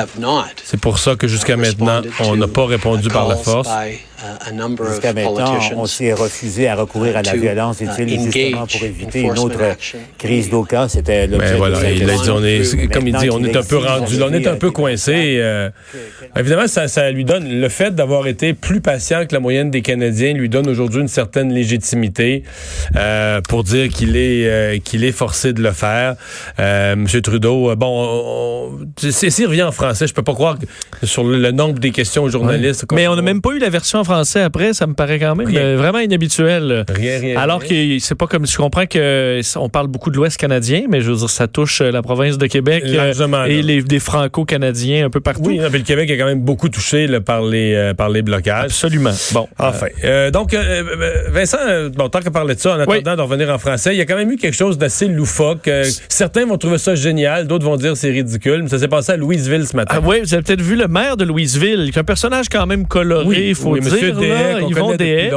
c'est 0.65 0.81
pour 0.81 0.99
ça 0.99 1.17
que 1.17 1.29
jusqu'à 1.29 1.57
maintenant, 1.57 2.03
on 2.21 2.37
n'a 2.37 2.49
pas 2.49 2.67
répondu 2.67 3.09
par 3.09 3.29
la 3.29 3.37
force. 3.37 3.69
Jusqu'à 4.91 5.13
maintenant, 5.13 5.59
on 5.77 5.87
s'est 5.87 6.13
refusé 6.13 6.69
à 6.69 6.75
recourir 6.75 7.17
à 7.17 7.23
la 7.23 7.35
violence, 7.35 7.83
est-il, 7.83 8.09
justement 8.09 8.67
pour 8.67 8.83
éviter 8.83 9.21
une 9.21 9.39
autre 9.39 9.77
crise 10.19 10.49
d'Oka. 10.49 10.89
C'était 10.89 11.27
l'objet 11.27 11.53
ben 11.53 11.57
voilà, 11.57 11.91
il 11.91 12.09
a 12.09 12.15
dit, 12.15 12.31
on 12.31 12.43
est, 12.43 12.91
comme 12.91 13.07
il 13.07 13.17
dit, 13.17 13.29
on 13.31 13.43
est 13.45 13.57
un 13.57 13.63
peu 13.63 13.77
rendu, 13.77 14.23
on 14.23 14.33
est 14.33 14.47
un 14.47 14.57
peu 14.57 14.71
coincé. 14.71 15.37
Euh, 15.39 15.71
évidemment, 16.37 16.67
ça, 16.67 16.89
ça 16.89 17.11
lui 17.11 17.25
donne, 17.25 17.49
le 17.49 17.69
fait 17.69 17.95
d'avoir 17.95 18.27
été 18.27 18.55
plus 18.55 18.81
patient 18.81 19.27
que 19.27 19.35
la 19.35 19.41
moyenne 19.41 19.71
des 19.71 19.83
Canadiens 19.83 20.33
lui 20.33 20.49
donne 20.49 20.69
aujourd'hui 20.69 21.03
une 21.03 21.09
certaine 21.09 21.53
légitimité 21.53 22.43
euh, 22.97 23.41
pour 23.49 23.65
dire 23.65 23.89
qu'il 23.89 24.17
est, 24.17 24.47
euh, 24.47 24.79
qu'il 24.79 25.05
est 25.05 25.13
forcé 25.13 25.53
de 25.53 25.63
le 25.63 25.73
faire. 25.73 26.17
Monsieur 26.97 27.21
Trudeau, 27.21 27.75
bon, 27.77 28.71
s'il 29.17 29.47
revient 29.47 29.63
en 29.63 29.73
français, 29.73 30.07
je 30.07 30.15
peux 30.15 30.23
pas 30.23 30.35
croire 30.35 30.59
que 30.59 31.07
sur 31.07 31.25
le, 31.25 31.51
nombre 31.51 31.79
des 31.79 31.91
questions 31.91 32.25
aux 32.25 32.29
journalistes. 32.29 32.85
Mais 32.93 33.09
on 33.09 33.17
n'a 33.17 33.23
même 33.23 33.41
pas 33.41 33.53
eu 33.53 33.59
la 33.59 33.71
version 33.71 33.99
en 34.01 34.05
français 34.05 34.41
après, 34.41 34.73
ça 34.75 34.87
me 34.87 34.95
paraît 34.95 35.19
quand 35.19 35.35
même 35.35 35.49
euh, 35.55 35.77
vraiment 35.77 35.99
inhabituel. 35.99 36.85
Rien, 36.89 37.19
rien. 37.19 37.39
Alors 37.39 37.65
que 37.65 37.99
c'est 37.99 38.15
pas 38.15 38.27
comme 38.27 38.47
je 38.47 38.57
comprends 38.57 38.87
que 38.87 39.41
on 39.57 39.69
parle 39.69 39.87
beaucoup 39.87 40.11
de 40.11 40.17
l'Ouest 40.17 40.37
canadien, 40.37 40.85
mais 40.89 41.01
je 41.01 41.11
veux 41.11 41.17
dire 41.17 41.31
ça 41.31 41.49
touche 41.49 41.81
euh, 41.81 41.91
la 41.91 42.03
province 42.03 42.39
de 42.39 42.47
Québec 42.47 42.85
euh, 42.87 43.45
et 43.47 43.63
les 43.63 43.83
des 43.83 44.01
franco-canadiens 44.01 45.07
un 45.07 45.11
peu 45.11 45.21
partout. 45.21 45.45
Oui, 45.45 45.61
mais 45.61 45.79
le 45.79 45.85
Québec 45.85 46.11
est 46.11 46.19
quand 46.19 46.27
même 46.27 46.41
beaucoup 46.41 46.69
touché 46.69 47.07
par 47.21 47.43
les 47.43 47.93
par 47.97 48.09
les 48.09 48.23
blocages. 48.23 48.65
Absolument. 48.65 49.13
Bon, 49.33 49.49
enfin. 49.59 49.89
donc 50.33 50.57
Vincent, 51.31 51.59
bon 51.95 52.09
tant 52.09 52.21
qu'on 52.21 52.31
parlait 52.31 52.55
de 52.55 52.61
ça 52.61 52.77
en 52.77 52.81
attendant 52.81 53.17
de 53.17 53.23
revenir 53.23 53.51
en 53.51 53.59
français, 53.59 53.95
il 53.95 53.99
y 53.99 54.01
a 54.01 54.05
quand 54.05 54.17
même 54.17 54.31
eu 54.31 54.37
quelque 54.37 54.57
chose 54.57 54.79
d'assez 54.79 55.09
loufoque. 55.09 55.71
certains 56.09 56.47
vont 56.47 56.59
trouver 56.59 56.79
ça 56.79 56.95
génial, 56.95 57.47
d'autres 57.47 57.65
vont 57.65 57.77
dire 57.77 57.97
c'est 57.97 58.11
ridicule. 58.11 58.63
Mais 58.63 58.69
ça 58.69 58.79
s'est 58.79 58.89
passé 58.89 59.06
à 59.11 59.17
Louisville 59.17 59.67
ce 59.67 59.77
matin. 59.77 59.97
Ah, 59.99 60.05
oui, 60.05 60.21
vous 60.23 60.35
avez 60.35 60.43
peut-être 60.43 60.61
vu 60.61 60.77
le 60.77 60.89
maire 60.89 61.17
de 61.17 61.25
Louisville, 61.25 61.91
qui 61.91 61.99
est 61.99 62.01
un 62.01 62.05
personnage 62.05 62.49
quand 62.51 62.67
même 62.67 62.87
coloré, 62.87 63.49
il 63.51 63.55
faut 63.55 63.79
dire. 63.79 63.93
Monsieur 63.93 64.13
là, 64.13 64.61
Yvon 64.61 64.97
Deshaies, 64.97 65.31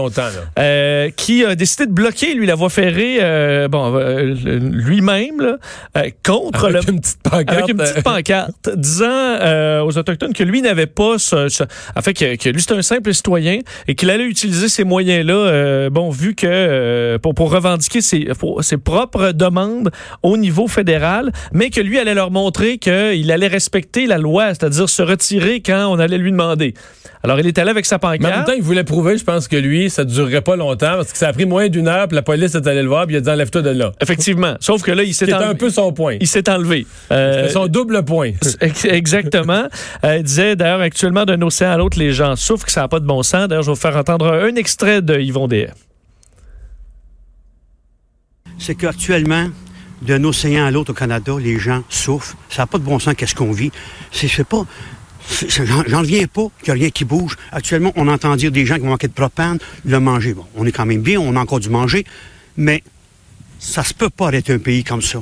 euh, 0.58 1.10
qui 1.16 1.46
a 1.46 1.56
décidé 1.56 1.86
de 1.86 1.92
bloquer, 1.92 2.34
lui, 2.34 2.46
la 2.46 2.56
voie 2.56 2.70
ferrée, 2.70 3.18
euh, 3.22 3.68
bon, 3.68 3.96
euh, 3.96 4.34
lui-même, 4.60 5.58
euh, 5.98 6.10
contre 6.26 6.66
avec 6.66 6.86
le, 6.86 6.94
une 6.94 7.02
petite 7.02 7.22
pancarte, 7.24 7.50
avec 7.50 7.70
une 7.70 7.78
petite 7.78 8.04
pancarte, 8.04 8.70
disant 8.76 9.86
aux 9.86 9.98
autochtones 9.98 10.34
que 10.34 10.44
lui 10.44 10.62
n'avait 10.62 10.88
pas, 10.88 11.18
ce, 11.18 11.50
ce, 11.50 11.64
en 11.96 12.02
fait, 12.02 12.14
que, 12.14 12.36
que 12.36 12.50
lui 12.50 12.62
c'était 12.62 12.76
un 12.76 12.82
simple 12.82 13.14
citoyen 13.14 13.60
et 13.88 13.96
qu'il 13.96 14.10
allait 14.10 14.26
utiliser 14.26 14.70
ces 14.70 14.84
moyens-là, 14.84 15.90
bon, 15.90 16.10
vu 16.10 16.36
que 16.36 17.18
pour, 17.18 17.34
pour 17.34 17.52
revendiquer 17.52 18.02
ses, 18.02 18.26
pour, 18.38 18.64
ses 18.64 18.78
propres 18.78 19.32
demandes 19.32 19.92
au 20.24 20.38
niveau 20.38 20.68
fédéral, 20.68 21.32
mais 21.54 21.70
que 21.70 21.82
lui 21.82 22.00
allait 22.00 22.14
leur 22.14 22.32
montrer 22.32 22.78
qu'il 22.78 23.32
allait 23.32 23.48
respecter 23.60 24.08
la 24.08 24.18
loi, 24.18 24.54
c'est-à-dire 24.54 24.88
se 24.88 25.02
retirer 25.02 25.62
quand 25.62 25.88
on 25.88 26.00
allait 26.00 26.18
lui 26.18 26.32
demander. 26.32 26.74
Alors, 27.24 27.38
il 27.42 27.46
est 27.46 27.58
allé 27.58 27.70
avec 27.72 27.86
sa 27.86 28.00
pancarte. 28.00 28.22
Mais 28.22 28.32
en 28.32 28.38
même 28.38 28.46
temps, 28.46 28.54
il 28.56 28.64
voulait 28.64 28.86
prouver, 28.86 29.18
je 29.18 29.26
pense 29.26 29.50
que 29.50 29.58
lui, 29.58 29.90
ça 29.90 30.06
ne 30.06 30.10
durerait 30.10 30.42
pas 30.42 30.56
longtemps 30.56 30.94
parce 30.96 31.12
que 31.12 31.18
ça 31.18 31.28
a 31.28 31.34
pris 31.34 31.46
moins 31.46 31.68
d'une 31.68 31.90
heure, 31.90 32.08
puis 32.08 32.16
la 32.16 32.22
police 32.22 32.56
est 32.56 32.66
allée 32.66 32.82
le 32.82 32.88
voir, 32.88 33.06
puis 33.06 33.16
il 33.16 33.18
a 33.18 33.22
dit 33.22 33.30
enlève-toi 33.30 33.62
de 33.62 33.72
là. 33.72 33.92
Effectivement. 34.00 34.56
Sauf 34.62 34.82
que 34.82 34.92
là, 34.92 35.04
il 35.04 35.14
s'est 35.14 35.34
enlevé. 35.34 35.50
un 35.50 35.56
peu 35.56 35.70
son 35.70 35.92
point. 35.92 36.16
Il 36.22 36.28
s'est 36.28 36.50
enlevé. 36.50 36.88
Euh, 37.12 37.50
son 37.50 37.68
double 37.68 38.06
point. 38.06 38.32
Exactement. 38.86 39.68
euh, 40.06 40.18
il 40.18 40.24
disait 40.24 40.56
d'ailleurs, 40.56 40.80
actuellement, 40.80 41.26
d'un 41.26 41.42
océan 41.42 41.72
à 41.72 41.78
l'autre, 41.78 42.00
les 42.00 42.14
gens 42.14 42.38
souffrent, 42.38 42.66
que 42.66 42.72
ça 42.72 42.82
n'a 42.82 42.88
pas 42.88 43.02
de 43.02 43.06
bon 43.06 43.22
sens. 43.22 43.50
D'ailleurs, 43.50 43.64
je 43.64 43.72
vais 43.72 43.76
vous 43.76 43.82
faire 43.82 43.98
entendre 43.98 44.32
un 44.32 44.56
extrait 44.56 45.02
de 45.02 45.20
Yvon 45.20 45.50
Deshaies. 45.50 45.74
C'est 48.58 48.76
qu'actuellement, 48.76 49.48
d'un 50.02 50.24
océan 50.24 50.66
à 50.66 50.72
l'autre 50.72 50.92
au 50.92 50.96
Canada, 50.96 51.34
les 51.40 51.60
gens 51.60 51.84
souffrent. 51.90 52.36
Ça 52.50 52.64
n'a 52.64 52.68
pas 52.68 52.78
de 52.78 52.84
bon 52.84 53.00
sens 53.00 53.14
qu'est-ce 53.16 53.36
qu'on 53.36 53.52
vit. 53.52 53.72
C'est 54.12 54.44
pas... 54.44 54.66
J'en 55.88 56.02
viens 56.02 56.26
pas 56.26 56.48
qu'il 56.64 56.74
n'y 56.74 56.80
a 56.80 56.84
rien 56.84 56.90
qui 56.90 57.06
bouge. 57.06 57.38
Actuellement, 57.52 57.92
on 57.96 58.08
entend 58.08 58.36
dire 58.36 58.52
des 58.52 58.66
gens 58.66 58.76
qui 58.76 58.82
vont 58.82 58.96
de 58.96 59.08
propane, 59.08 59.60
le 59.86 60.00
manger. 60.00 60.34
Bon, 60.34 60.46
on 60.56 60.66
est 60.66 60.72
quand 60.72 60.86
même 60.86 61.02
bien, 61.02 61.20
on 61.20 61.36
a 61.36 61.40
encore 61.40 61.60
du 61.60 61.70
manger, 61.70 62.06
mais 62.58 62.84
ça 63.60 63.84
se 63.84 63.94
peut 63.94 64.10
pas 64.10 64.28
arrêter 64.28 64.54
un 64.54 64.60
pays 64.60 64.84
comme 64.84 65.02
ça. 65.02 65.22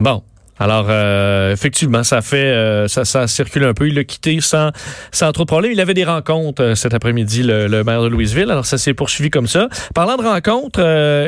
Bon, 0.00 0.22
alors, 0.58 0.86
euh, 0.88 1.52
effectivement, 1.52 2.02
ça 2.02 2.20
fait, 2.20 2.36
euh, 2.36 2.88
ça, 2.88 3.04
ça 3.04 3.26
circule 3.26 3.64
un 3.64 3.74
peu. 3.74 3.88
Il 3.88 3.94
l'a 3.94 4.04
quitté 4.04 4.40
sans, 4.40 4.70
sans 5.12 5.30
trop 5.32 5.44
de 5.44 5.46
problèmes. 5.46 5.72
Il 5.72 5.80
avait 5.80 5.94
des 5.94 6.04
rencontres 6.04 6.62
euh, 6.62 6.74
cet 6.74 6.94
après-midi, 6.94 7.42
le, 7.42 7.68
le, 7.68 7.84
maire 7.84 8.02
de 8.02 8.08
Louisville. 8.08 8.50
Alors, 8.50 8.66
ça 8.66 8.78
s'est 8.78 8.94
poursuivi 8.94 9.30
comme 9.30 9.46
ça. 9.46 9.68
Parlant 9.94 10.16
de 10.16 10.22
rencontres, 10.22 10.80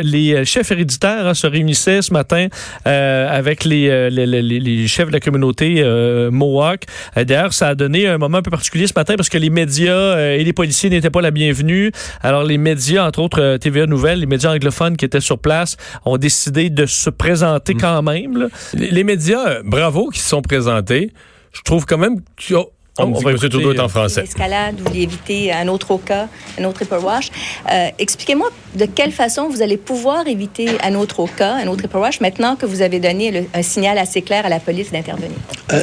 les 0.02 0.44
chefs 0.44 0.70
héréditaires 0.72 1.26
hein, 1.26 1.34
se 1.34 1.46
réunissaient 1.46 2.02
ce 2.02 2.12
matin 2.12 2.48
avec 2.84 3.64
les, 3.64 4.10
les, 4.10 4.26
les, 4.26 4.42
les, 4.42 4.86
chefs 4.86 5.08
de 5.08 5.12
la 5.12 5.20
communauté 5.20 5.82
Mohawk. 6.30 6.84
D'ailleurs, 7.16 7.52
ça 7.52 7.68
a 7.68 7.74
donné 7.74 8.06
un 8.06 8.18
moment 8.18 8.38
un 8.38 8.42
peu 8.42 8.50
particulier 8.50 8.86
ce 8.86 8.92
matin 8.96 9.14
parce 9.16 9.28
que 9.28 9.38
les 9.38 9.50
médias 9.50 10.18
et 10.18 10.42
les 10.42 10.52
policiers 10.52 10.90
n'étaient 10.90 11.10
pas 11.10 11.20
la 11.20 11.30
bienvenue. 11.30 11.92
Alors, 12.22 12.44
les 12.44 12.58
médias, 12.58 13.06
entre 13.06 13.20
autres 13.20 13.56
TVA 13.58 13.86
Nouvelles, 13.86 14.20
les 14.20 14.26
médias 14.26 14.52
anglophones 14.52 14.96
qui 14.96 15.04
étaient 15.04 15.20
sur 15.20 15.38
place, 15.38 15.76
ont 16.04 16.18
décidé 16.18 16.70
de 16.70 16.86
se 16.86 17.10
présenter 17.10 17.74
mm. 17.74 17.80
quand 17.80 18.02
même. 18.02 18.36
Là. 18.36 18.46
Les, 18.74 19.04
médias 19.04 19.19
médias, 19.20 19.62
bravo, 19.62 20.08
qui 20.08 20.18
se 20.18 20.28
sont 20.28 20.42
présentés. 20.42 21.12
Je 21.52 21.60
trouve 21.62 21.84
quand 21.84 21.98
même 21.98 22.20
que 22.36 22.54
oh, 22.54 22.70
on, 22.98 23.04
on, 23.04 23.10
dit 23.10 23.24
que 23.24 23.28
M. 23.28 23.36
Trudeau 23.36 23.72
est 23.72 23.80
en 23.80 23.88
français. 23.88 24.22
Escalade, 24.22 24.76
vous 24.78 24.84
voulez 24.84 25.02
éviter 25.02 25.52
un 25.52 25.68
autre 25.68 25.98
cas, 25.98 26.28
un 26.58 26.64
autre 26.64 26.80
Ripper 26.80 27.04
Wash. 27.04 27.30
Euh, 27.70 27.88
Expliquez-moi 27.98 28.48
de 28.74 28.86
quelle 28.86 29.12
façon 29.12 29.48
vous 29.48 29.62
allez 29.62 29.76
pouvoir 29.76 30.26
éviter 30.26 30.68
un 30.82 30.94
autre 30.94 31.26
cas, 31.26 31.54
un 31.56 31.66
autre 31.66 31.82
Ripper 31.82 31.98
Wash, 31.98 32.20
maintenant 32.20 32.56
que 32.56 32.66
vous 32.66 32.82
avez 32.82 32.98
donné 32.98 33.30
le, 33.30 33.44
un 33.52 33.62
signal 33.62 33.98
assez 33.98 34.22
clair 34.22 34.46
à 34.46 34.48
la 34.48 34.60
police 34.60 34.90
d'intervenir. 34.90 35.36
Euh, 35.72 35.82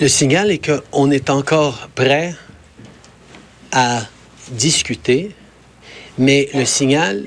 le 0.00 0.08
signal 0.08 0.50
est 0.50 0.64
qu'on 0.64 1.10
est 1.10 1.30
encore 1.30 1.88
prêt 1.94 2.34
à 3.72 4.02
discuter, 4.52 5.32
mais 6.16 6.48
le 6.54 6.64
signal 6.64 7.24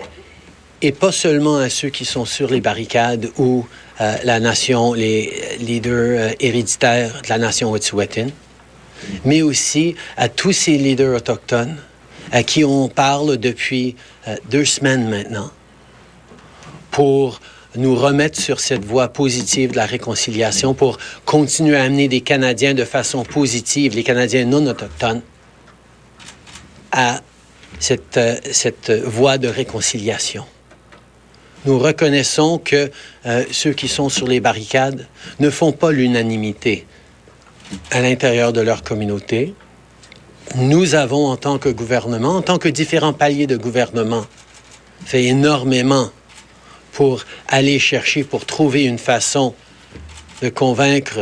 est 0.81 0.91
pas 0.91 1.11
seulement 1.11 1.57
à 1.57 1.69
ceux 1.69 1.89
qui 1.89 2.05
sont 2.05 2.25
sur 2.25 2.49
les 2.49 2.61
barricades 2.61 3.29
ou 3.37 3.65
euh, 3.99 4.15
la 4.23 4.39
nation, 4.39 4.93
les 4.93 5.31
leaders 5.59 6.31
euh, 6.31 6.33
héréditaires 6.39 7.21
de 7.21 7.29
la 7.29 7.37
nation 7.37 7.71
Wet'suwet'en, 7.71 8.27
mais 9.25 9.41
aussi 9.41 9.95
à 10.17 10.27
tous 10.27 10.53
ces 10.53 10.77
leaders 10.77 11.15
autochtones 11.15 11.77
à 12.31 12.43
qui 12.43 12.63
on 12.63 12.87
parle 12.87 13.37
depuis 13.37 13.95
euh, 14.27 14.35
deux 14.49 14.65
semaines 14.65 15.07
maintenant 15.07 15.51
pour 16.89 17.39
nous 17.75 17.95
remettre 17.95 18.39
sur 18.39 18.59
cette 18.59 18.83
voie 18.83 19.09
positive 19.09 19.71
de 19.71 19.77
la 19.77 19.85
réconciliation, 19.85 20.73
pour 20.73 20.97
continuer 21.23 21.77
à 21.77 21.83
amener 21.83 22.07
des 22.07 22.21
Canadiens 22.21 22.73
de 22.73 22.83
façon 22.83 23.23
positive, 23.23 23.95
les 23.95 24.03
Canadiens 24.03 24.45
non 24.45 24.65
autochtones, 24.67 25.21
à 26.91 27.21
cette, 27.79 28.19
cette 28.51 28.91
voie 28.91 29.37
de 29.37 29.47
réconciliation. 29.47 30.45
Nous 31.65 31.77
reconnaissons 31.77 32.57
que 32.57 32.91
euh, 33.25 33.43
ceux 33.51 33.73
qui 33.73 33.87
sont 33.87 34.09
sur 34.09 34.27
les 34.27 34.39
barricades 34.39 35.07
ne 35.39 35.49
font 35.49 35.71
pas 35.71 35.91
l'unanimité 35.91 36.85
à 37.91 38.01
l'intérieur 38.01 38.51
de 38.53 38.61
leur 38.61 38.83
communauté. 38.83 39.53
Nous 40.55 40.95
avons, 40.95 41.27
en 41.27 41.37
tant 41.37 41.57
que 41.57 41.69
gouvernement, 41.69 42.35
en 42.35 42.41
tant 42.41 42.57
que 42.57 42.67
différents 42.67 43.13
paliers 43.13 43.47
de 43.47 43.57
gouvernement, 43.57 44.25
fait 45.05 45.25
énormément 45.25 46.09
pour 46.93 47.23
aller 47.47 47.79
chercher, 47.79 48.23
pour 48.23 48.45
trouver 48.45 48.83
une 48.83 48.97
façon 48.97 49.53
de 50.41 50.49
convaincre 50.49 51.19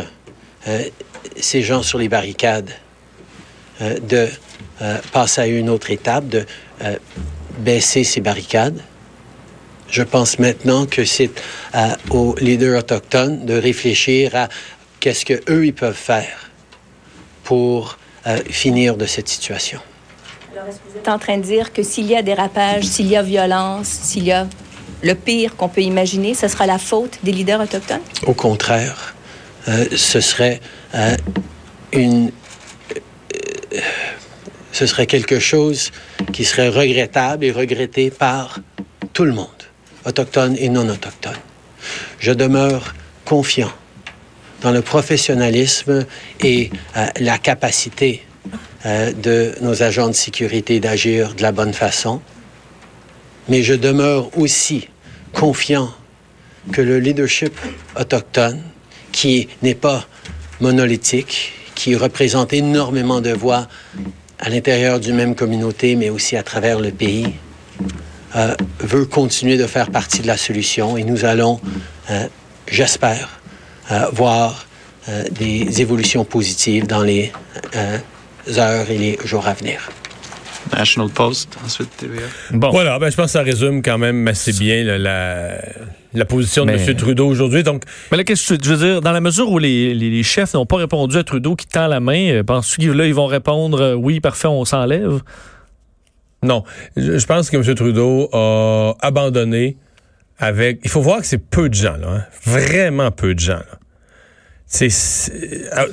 euh, 0.68 0.84
ces 1.36 1.62
gens 1.62 1.84
sur 1.84 2.00
les 2.00 2.10
barricades 2.10 2.72
euh, 3.82 4.00
de 4.00 4.28
passer 5.12 5.42
à 5.42 5.48
une 5.48 5.70
autre 5.70 5.92
étape, 5.92 6.30
de 6.30 6.46
baisser 7.60 8.06
ces 8.06 8.22
barricades. 8.22 8.82
Je 9.92 10.04
pense 10.04 10.38
maintenant 10.38 10.86
que 10.86 11.04
c'est 11.04 11.32
euh, 11.74 11.88
aux 12.12 12.36
leaders 12.40 12.80
autochtones 12.80 13.46
de 13.46 13.56
réfléchir 13.56 14.36
à 14.36 14.50
qu'est-ce 15.00 15.26
qu'eux, 15.26 15.66
ils 15.66 15.74
peuvent 15.74 15.94
faire 15.94 16.52
pour 17.44 17.98
euh, 18.28 18.38
finir 18.50 18.98
de 18.98 19.06
cette 19.06 19.28
situation. 19.28 19.80
Alors, 20.54 20.68
est-ce 20.68 20.78
que 20.78 20.92
vous 20.92 20.98
êtes 20.98 21.08
en 21.08 21.18
train 21.18 21.38
de 21.38 21.44
dire 21.44 21.74
que 21.74 21.82
s'il 21.82 22.06
y 22.06 22.16
a 22.16 22.22
dérapage, 22.22 22.84
s'il 22.84 23.08
y 23.08 23.16
a 23.16 23.24
violence, 23.24 23.88
s'il 23.88 24.26
y 24.26 24.32
a 24.32 24.48
le 25.02 25.16
pire 25.16 25.56
qu'on 25.56 25.70
peut 25.70 25.82
imaginer, 25.82 26.36
ce 26.36 26.48
sera 26.48 26.68
la 26.68 26.78
faute 26.78 27.18
des 27.24 27.32
leaders 27.32 27.62
autochtones? 27.62 28.02
Au 28.28 28.34
contraire, 28.34 29.16
euh, 29.68 29.86
ce 29.96 30.20
serait 30.20 30.60
une... 31.94 32.32
ce 34.72 34.86
serait 34.86 35.08
quelque 35.08 35.40
chose 35.40 35.92
qui 36.34 36.46
serait 36.46 36.70
regrettable 36.70 37.46
et 37.46 37.52
regretté 37.52 38.12
par 38.12 38.60
tout 39.14 39.24
le 39.24 39.34
monde 39.34 39.59
autochtones 40.06 40.56
et 40.58 40.70
non 40.70 40.88
autochtones. 40.90 41.34
Je 42.20 42.32
demeure 42.32 42.94
confiant 43.26 43.72
dans 44.62 44.72
le 44.72 44.82
professionnalisme 44.82 46.06
et 46.42 46.70
euh, 46.98 47.08
la 47.20 47.38
capacité 47.38 48.24
euh, 48.86 49.14
de 49.14 49.56
nos 49.62 49.84
agents 49.84 50.08
de 50.08 50.14
sécurité 50.14 50.80
d'agir 50.80 51.34
de 51.36 51.42
la 51.42 51.52
bonne 51.52 51.74
façon, 51.74 52.22
mais 53.48 53.64
je 53.64 53.74
demeure 53.74 54.38
aussi 54.38 54.88
confiant 55.34 55.92
que 56.72 56.82
le 56.82 57.00
leadership 57.00 57.54
autochtone, 58.00 58.62
qui 59.12 59.48
n'est 59.62 59.76
pas 59.76 60.06
monolithique, 60.60 61.54
qui 61.74 61.96
représente 61.96 62.54
énormément 62.54 63.22
de 63.22 63.32
voix 63.32 63.68
à 64.40 64.50
l'intérieur 64.50 65.00
d'une 65.00 65.16
même 65.16 65.36
communauté, 65.36 65.96
mais 65.96 66.10
aussi 66.10 66.36
à 66.36 66.44
travers 66.44 66.80
le 66.80 66.92
pays, 66.92 67.28
euh, 68.36 68.54
veut 68.80 69.06
continuer 69.06 69.58
de 69.58 69.66
faire 69.66 69.90
partie 69.90 70.22
de 70.22 70.28
la 70.28 70.38
solution 70.38 70.98
et 70.98 71.04
nous 71.04 71.26
allons, 71.26 71.60
euh, 72.12 72.28
j'espère, 72.68 73.40
euh, 73.92 74.06
voir 74.14 74.66
des 75.32 75.82
évolutions 75.82 76.24
positives 76.24 76.86
dans 76.86 77.02
les 77.02 77.32
heures 78.56 78.92
et 78.92 78.98
les 78.98 79.18
jours 79.26 79.48
à 79.48 79.56
venir. 79.56 79.90
National 80.72 81.10
Post, 81.10 81.58
ensuite 81.66 81.90
TVA. 81.98 82.22
Bon. 82.52 82.70
Voilà, 82.70 83.00
ben, 83.00 83.10
je 83.10 83.16
pense 83.16 83.28
que 83.28 83.32
ça 83.32 83.42
résume 83.42 83.82
quand 83.82 83.98
même 83.98 84.28
assez 84.28 84.52
bien 84.54 84.84
la, 84.84 85.58
la, 86.14 86.26
position 86.26 86.64
de 86.64 86.74
M. 86.74 86.96
Trudeau 86.96 87.28
aujourd'hui. 87.28 87.64
Donc, 87.64 87.86
mais 88.12 88.18
là, 88.18 88.24
qu'est-ce 88.24 88.54
que 88.54 88.64
je 88.64 88.70
veux 88.70 88.86
dire, 88.88 89.02
dans 89.02 89.12
la 89.12 89.22
mesure 89.22 89.50
où 89.50 89.58
les, 89.58 89.96
les, 89.96 90.22
chefs 90.22 90.54
n'ont 90.54 90.68
pas 90.68 90.78
répondu 90.78 91.18
à 91.18 91.24
Trudeau 91.24 91.56
qui 91.56 91.66
tend 91.66 91.88
la 91.88 92.00
main, 92.00 92.44
penses-tu 92.46 92.82
qu'ils 92.82 93.02
ils 93.04 93.14
vont 93.16 93.26
répondre 93.26 93.96
oui, 93.96 94.20
parfait, 94.20 94.48
on 94.48 94.64
s'enlève? 94.64 95.22
Non. 96.44 96.64
Je 96.96 97.26
pense 97.26 97.50
que 97.50 97.58
M. 97.58 97.76
Trudeau 97.76 98.30
a 98.34 98.96
abandonné 99.02 99.78
avec. 100.38 100.80
Il 100.84 100.90
faut 100.90 101.02
voir 101.02 101.20
que 101.20 101.26
c'est 101.26 101.38
peu 101.38 101.70
de 101.70 101.74
gens, 101.74 101.98
là. 101.98 102.08
Hein. 102.10 102.24
Vraiment 102.44 103.12
peu 103.12 103.36
de 103.36 103.40
gens, 103.40 103.54
là. 103.54 103.80
C'est, 104.72 104.92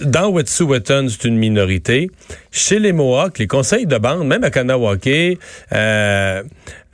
dans 0.05 0.29
Wet'suwet'en, 0.29 1.09
c'est 1.09 1.25
une 1.25 1.39
minorité. 1.39 2.11
Chez 2.51 2.79
les 2.79 2.93
Mohawks, 2.93 3.39
les 3.39 3.47
conseils 3.47 3.87
de 3.87 3.97
bande, 3.97 4.27
même 4.27 4.45
à 4.45 4.51
Kanawake, 4.51 5.39
euh, 5.73 6.43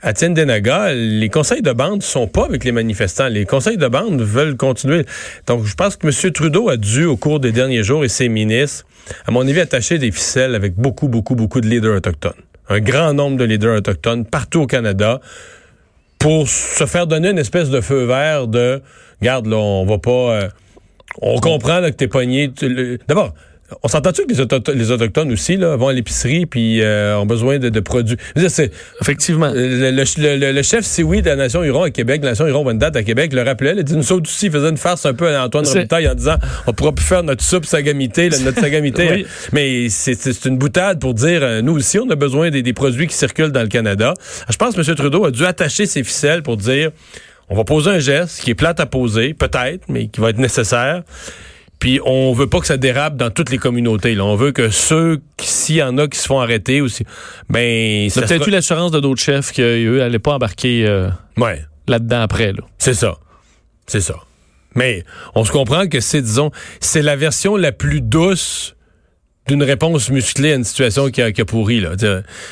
à 0.01 0.13
Tiendenaga, 0.13 0.93
les 0.93 1.27
conseils 1.27 1.61
de 1.61 1.73
bande 1.73 2.01
sont 2.01 2.27
pas 2.27 2.45
avec 2.45 2.63
les 2.63 2.71
manifestants. 2.71 3.27
Les 3.27 3.45
conseils 3.45 3.75
de 3.75 3.87
bande 3.89 4.21
veulent 4.21 4.55
continuer. 4.55 5.05
Donc, 5.45 5.65
je 5.65 5.75
pense 5.75 5.97
que 5.97 6.07
M. 6.07 6.31
Trudeau 6.31 6.69
a 6.69 6.77
dû, 6.77 7.03
au 7.03 7.17
cours 7.17 7.41
des 7.41 7.51
derniers 7.51 7.83
jours, 7.83 8.05
et 8.05 8.09
ses 8.09 8.29
ministres, 8.29 8.85
à 9.25 9.31
mon 9.31 9.45
avis, 9.45 9.59
attacher 9.59 9.97
des 9.97 10.11
ficelles 10.11 10.55
avec 10.55 10.75
beaucoup, 10.75 11.09
beaucoup, 11.09 11.35
beaucoup 11.35 11.59
de 11.59 11.67
leaders 11.67 11.97
autochtones 11.97 12.31
un 12.69 12.79
grand 12.79 13.13
nombre 13.13 13.37
de 13.37 13.43
leaders 13.43 13.77
autochtones 13.77 14.25
partout 14.25 14.61
au 14.61 14.67
Canada 14.67 15.19
pour 16.19 16.47
se 16.47 16.85
faire 16.85 17.07
donner 17.07 17.29
une 17.29 17.39
espèce 17.39 17.69
de 17.69 17.81
feu 17.81 18.05
vert 18.05 18.47
de, 18.47 18.81
regarde, 19.19 19.47
là, 19.47 19.57
on 19.57 19.85
va 19.85 19.97
pas... 19.97 20.11
Euh, 20.11 20.49
on 21.21 21.39
comprend 21.39 21.81
que 21.81 21.89
t'es 21.89 22.07
pogné. 22.07 22.51
D'abord, 23.07 23.33
on 23.81 23.87
s'entend-tu 23.87 24.25
que 24.25 24.71
les, 24.71 24.91
Autochtones 24.91 25.31
aussi 25.31 25.57
là, 25.57 25.75
vont 25.75 25.87
à 25.87 25.93
l'épicerie 25.93 26.45
puis 26.45 26.81
euh, 26.81 27.17
ont 27.17 27.25
besoin 27.25 27.59
de, 27.59 27.79
produits? 27.79 28.17
Effectivement. 29.01 29.51
Le, 29.53 30.61
chef 30.61 30.85
Sioui 30.85 31.21
de 31.21 31.29
la 31.29 31.35
Nation 31.35 31.63
Huron 31.63 31.83
à 31.83 31.89
Québec, 31.89 32.21
la 32.23 32.31
Nation 32.31 32.47
Huron 32.47 32.65
Wendat 32.65 32.91
à 32.93 33.03
Québec, 33.03 33.33
le 33.33 33.41
rappelait. 33.41 33.73
Il 33.77 33.83
dit, 33.83 33.95
nous 33.95 34.11
autres 34.11 34.29
aussi, 34.29 34.49
faisait 34.49 34.69
une 34.69 34.77
farce 34.77 35.05
un 35.05 35.13
peu 35.13 35.35
à 35.35 35.45
Antoine 35.45 35.65
Robitaille 35.65 36.07
en 36.07 36.15
disant 36.15 36.35
on 36.67 36.73
pourra 36.73 36.91
plus 36.91 37.05
faire 37.05 37.23
notre 37.23 37.43
soupe 37.43 37.65
sagamité, 37.65 38.29
notre 38.43 38.59
sagamité. 38.59 39.25
Mais 39.51 39.89
c'est 39.89 40.45
une 40.45 40.57
boutade 40.57 40.99
pour 40.99 41.13
dire, 41.13 41.41
euh, 41.43 41.61
nous 41.61 41.73
aussi, 41.73 41.99
on 41.99 42.09
a 42.09 42.15
besoin 42.15 42.49
des, 42.49 42.73
produits 42.73 43.07
qui 43.07 43.15
circulent 43.15 43.51
dans 43.51 43.61
le 43.61 43.67
Canada. 43.67 44.13
Je 44.49 44.57
pense 44.57 44.75
que 44.75 44.81
M. 44.81 44.95
Trudeau 44.95 45.25
a 45.25 45.31
dû 45.31 45.45
attacher 45.45 45.85
ses 45.85 46.03
ficelles 46.03 46.41
pour 46.41 46.57
dire 46.57 46.91
on 47.49 47.55
va 47.55 47.63
poser 47.63 47.91
un 47.91 47.99
geste 47.99 48.41
qui 48.41 48.51
est 48.51 48.55
plate 48.55 48.79
à 48.79 48.85
poser, 48.85 49.33
peut-être, 49.33 49.83
mais 49.89 50.07
qui 50.07 50.21
va 50.21 50.29
être 50.29 50.39
nécessaire. 50.39 51.03
Puis 51.83 51.99
on 52.05 52.31
veut 52.31 52.47
pas 52.47 52.61
que 52.61 52.65
ça 52.65 52.77
dérape 52.77 53.17
dans 53.17 53.29
toutes 53.29 53.49
les 53.49 53.57
communautés. 53.57 54.15
Là. 54.15 54.23
On 54.23 54.37
veut 54.37 54.53
que 54.53 54.69
ceux, 54.69 55.19
s'il 55.37 55.75
y 55.75 55.83
en 55.83 55.97
a 55.97 56.07
qui 56.07 56.17
se 56.17 56.27
font 56.27 56.39
arrêter 56.39 56.79
aussi, 56.79 57.03
ben... 57.49 58.09
Ça 58.09 58.21
peut-être 58.21 58.47
eu 58.47 58.51
l'assurance 58.51 58.91
de 58.91 59.01
d'autres 59.01 59.21
chefs 59.21 59.51
qu'eux 59.51 59.97
n'allaient 59.97 60.17
pas 60.17 60.35
embarquer 60.35 60.85
euh, 60.87 61.09
ouais. 61.35 61.61
là-dedans 61.89 62.21
après. 62.21 62.53
Là. 62.53 62.63
C'est 62.77 62.93
ça. 62.93 63.17
C'est 63.85 63.99
ça. 63.99 64.15
Mais 64.75 65.03
on 65.35 65.43
se 65.43 65.51
comprend 65.51 65.85
que 65.87 65.99
c'est, 65.99 66.21
disons, 66.21 66.51
c'est 66.79 67.01
la 67.01 67.17
version 67.17 67.57
la 67.57 67.73
plus 67.73 67.99
douce 67.99 68.77
d'une 69.49 69.63
réponse 69.63 70.09
musclée 70.09 70.53
à 70.53 70.55
une 70.55 70.63
situation 70.63 71.11
qui 71.11 71.21
a, 71.21 71.33
qui 71.33 71.41
a 71.41 71.45
pourri. 71.45 71.81
Là. 71.81 71.95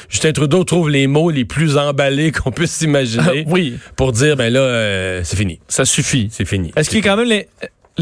Justin 0.10 0.34
Trudeau 0.34 0.65
trouve 0.65 0.89
les 0.89 1.08
mots 1.08 1.30
les 1.30 1.46
plus 1.46 1.78
emballés 1.78 2.34
qu'on 2.34 2.52
puisse 2.52 2.72
s'imaginer 2.72 3.46
oui. 3.48 3.78
pour 3.96 4.12
dire, 4.12 4.36
ben 4.36 4.52
là, 4.52 4.60
euh, 4.60 5.22
c'est 5.24 5.38
fini. 5.38 5.62
Ça 5.70 5.86
suffit. 5.86 6.28
C'est 6.32 6.44
fini. 6.44 6.74
Est-ce 6.76 6.89
qu'il 6.89 7.00
y 7.00 7.02
a 7.02 7.10
quand 7.10 7.15
même 7.15 7.30
les 7.30 7.48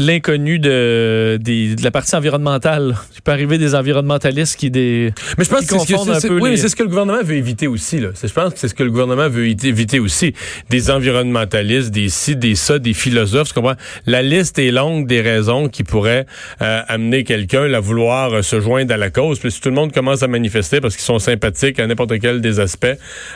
l'inconnu 0.00 0.58
de, 0.58 1.38
de, 1.40 1.82
la 1.84 1.90
partie 1.90 2.16
environnementale. 2.16 2.96
Il 3.14 3.20
peut 3.20 3.32
arriver 3.32 3.58
des 3.58 3.74
environnementalistes 3.74 4.56
qui 4.56 4.70
des 4.70 5.12
Mais 5.36 5.44
je 5.44 5.50
pense 5.50 5.66
que 5.66 5.78
c'est 5.78 5.94
ce, 6.20 6.40
oui, 6.40 6.56
c'est 6.56 6.70
ce 6.70 6.76
que 6.76 6.82
le 6.82 6.88
gouvernement 6.88 7.22
veut 7.22 7.36
éviter 7.36 7.66
aussi 7.66 8.00
là. 8.00 8.08
Je 8.20 8.32
pense 8.32 8.54
que 8.54 8.58
c'est 8.58 8.68
ce 8.68 8.74
que 8.74 8.82
le 8.82 8.90
gouvernement 8.90 9.28
veut 9.28 9.46
éviter 9.46 10.00
aussi 10.00 10.32
des 10.70 10.90
environnementalistes, 10.90 11.90
des 11.90 12.08
ci, 12.08 12.34
des 12.34 12.54
ça, 12.54 12.78
des 12.78 12.94
philosophes, 12.94 13.48
tu 13.48 13.54
comprends? 13.54 13.76
La 14.06 14.22
liste 14.22 14.58
est 14.58 14.70
longue 14.70 15.06
des 15.06 15.20
raisons 15.20 15.68
qui 15.68 15.84
pourraient 15.84 16.24
euh, 16.62 16.80
amener 16.88 17.24
quelqu'un 17.24 17.70
à 17.72 17.80
vouloir 17.80 18.32
euh, 18.32 18.42
se 18.42 18.58
joindre 18.58 18.94
à 18.94 18.96
la 18.96 19.10
cause. 19.10 19.38
Puis 19.38 19.52
si 19.52 19.60
tout 19.60 19.68
le 19.68 19.74
monde 19.74 19.92
commence 19.92 20.22
à 20.22 20.28
manifester 20.28 20.80
parce 20.80 20.96
qu'ils 20.96 21.04
sont 21.04 21.18
sympathiques 21.18 21.78
à 21.78 21.86
n'importe 21.86 22.18
quel 22.20 22.40
des 22.40 22.58
aspects, 22.58 22.86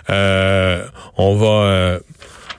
euh, 0.08 0.82
on 1.18 1.34
va 1.36 2.00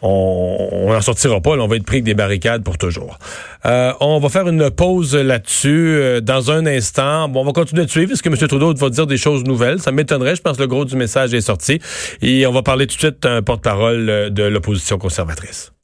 on 0.08 0.94
n'en 0.94 1.02
sortira 1.02 1.41
pas. 1.41 1.52
on 1.52 1.68
va 1.68 1.76
être 1.76 1.86
pris 1.86 2.02
des 2.02 2.13
barricades 2.13 2.63
pour 2.63 2.78
toujours. 2.78 3.18
Euh, 3.65 3.91
on 4.00 4.20
va 4.20 4.30
faire 4.30 4.48
une 4.48 4.70
pause 4.70 5.15
là-dessus 5.15 5.96
euh, 5.96 6.22
dans 6.22 6.52
un 6.52 6.65
instant. 6.65 7.28
Bon, 7.28 7.41
on 7.41 7.46
va 7.46 7.54
continuer 7.54 7.86
de 7.86 7.89
suivre. 7.89 8.12
Est-ce 8.12 8.22
que 8.22 8.30
M. 8.30 8.38
Trudeau 8.38 8.74
va 8.74 8.89
dire 8.89 9.08
des 9.08 9.18
choses 9.18 9.44
nouvelles? 9.44 9.80
Ça 9.80 9.91
m'étonnerait. 9.91 10.36
Je 10.36 10.41
pense 10.41 10.58
que 10.58 10.62
le 10.62 10.68
gros 10.68 10.86
du 10.86 10.96
message 10.96 11.34
est 11.34 11.41
sorti. 11.41 11.80
Et 12.22 12.46
on 12.46 12.52
va 12.52 12.62
parler 12.62 12.88
tout 12.88 12.96
de 12.96 13.00
suite 13.00 13.24
d'un 13.24 13.41
porte-parole 13.41 14.10
euh, 14.10 14.30
de 14.30 14.44
l'opposition 14.44 14.98
conservatrice. 14.98 15.75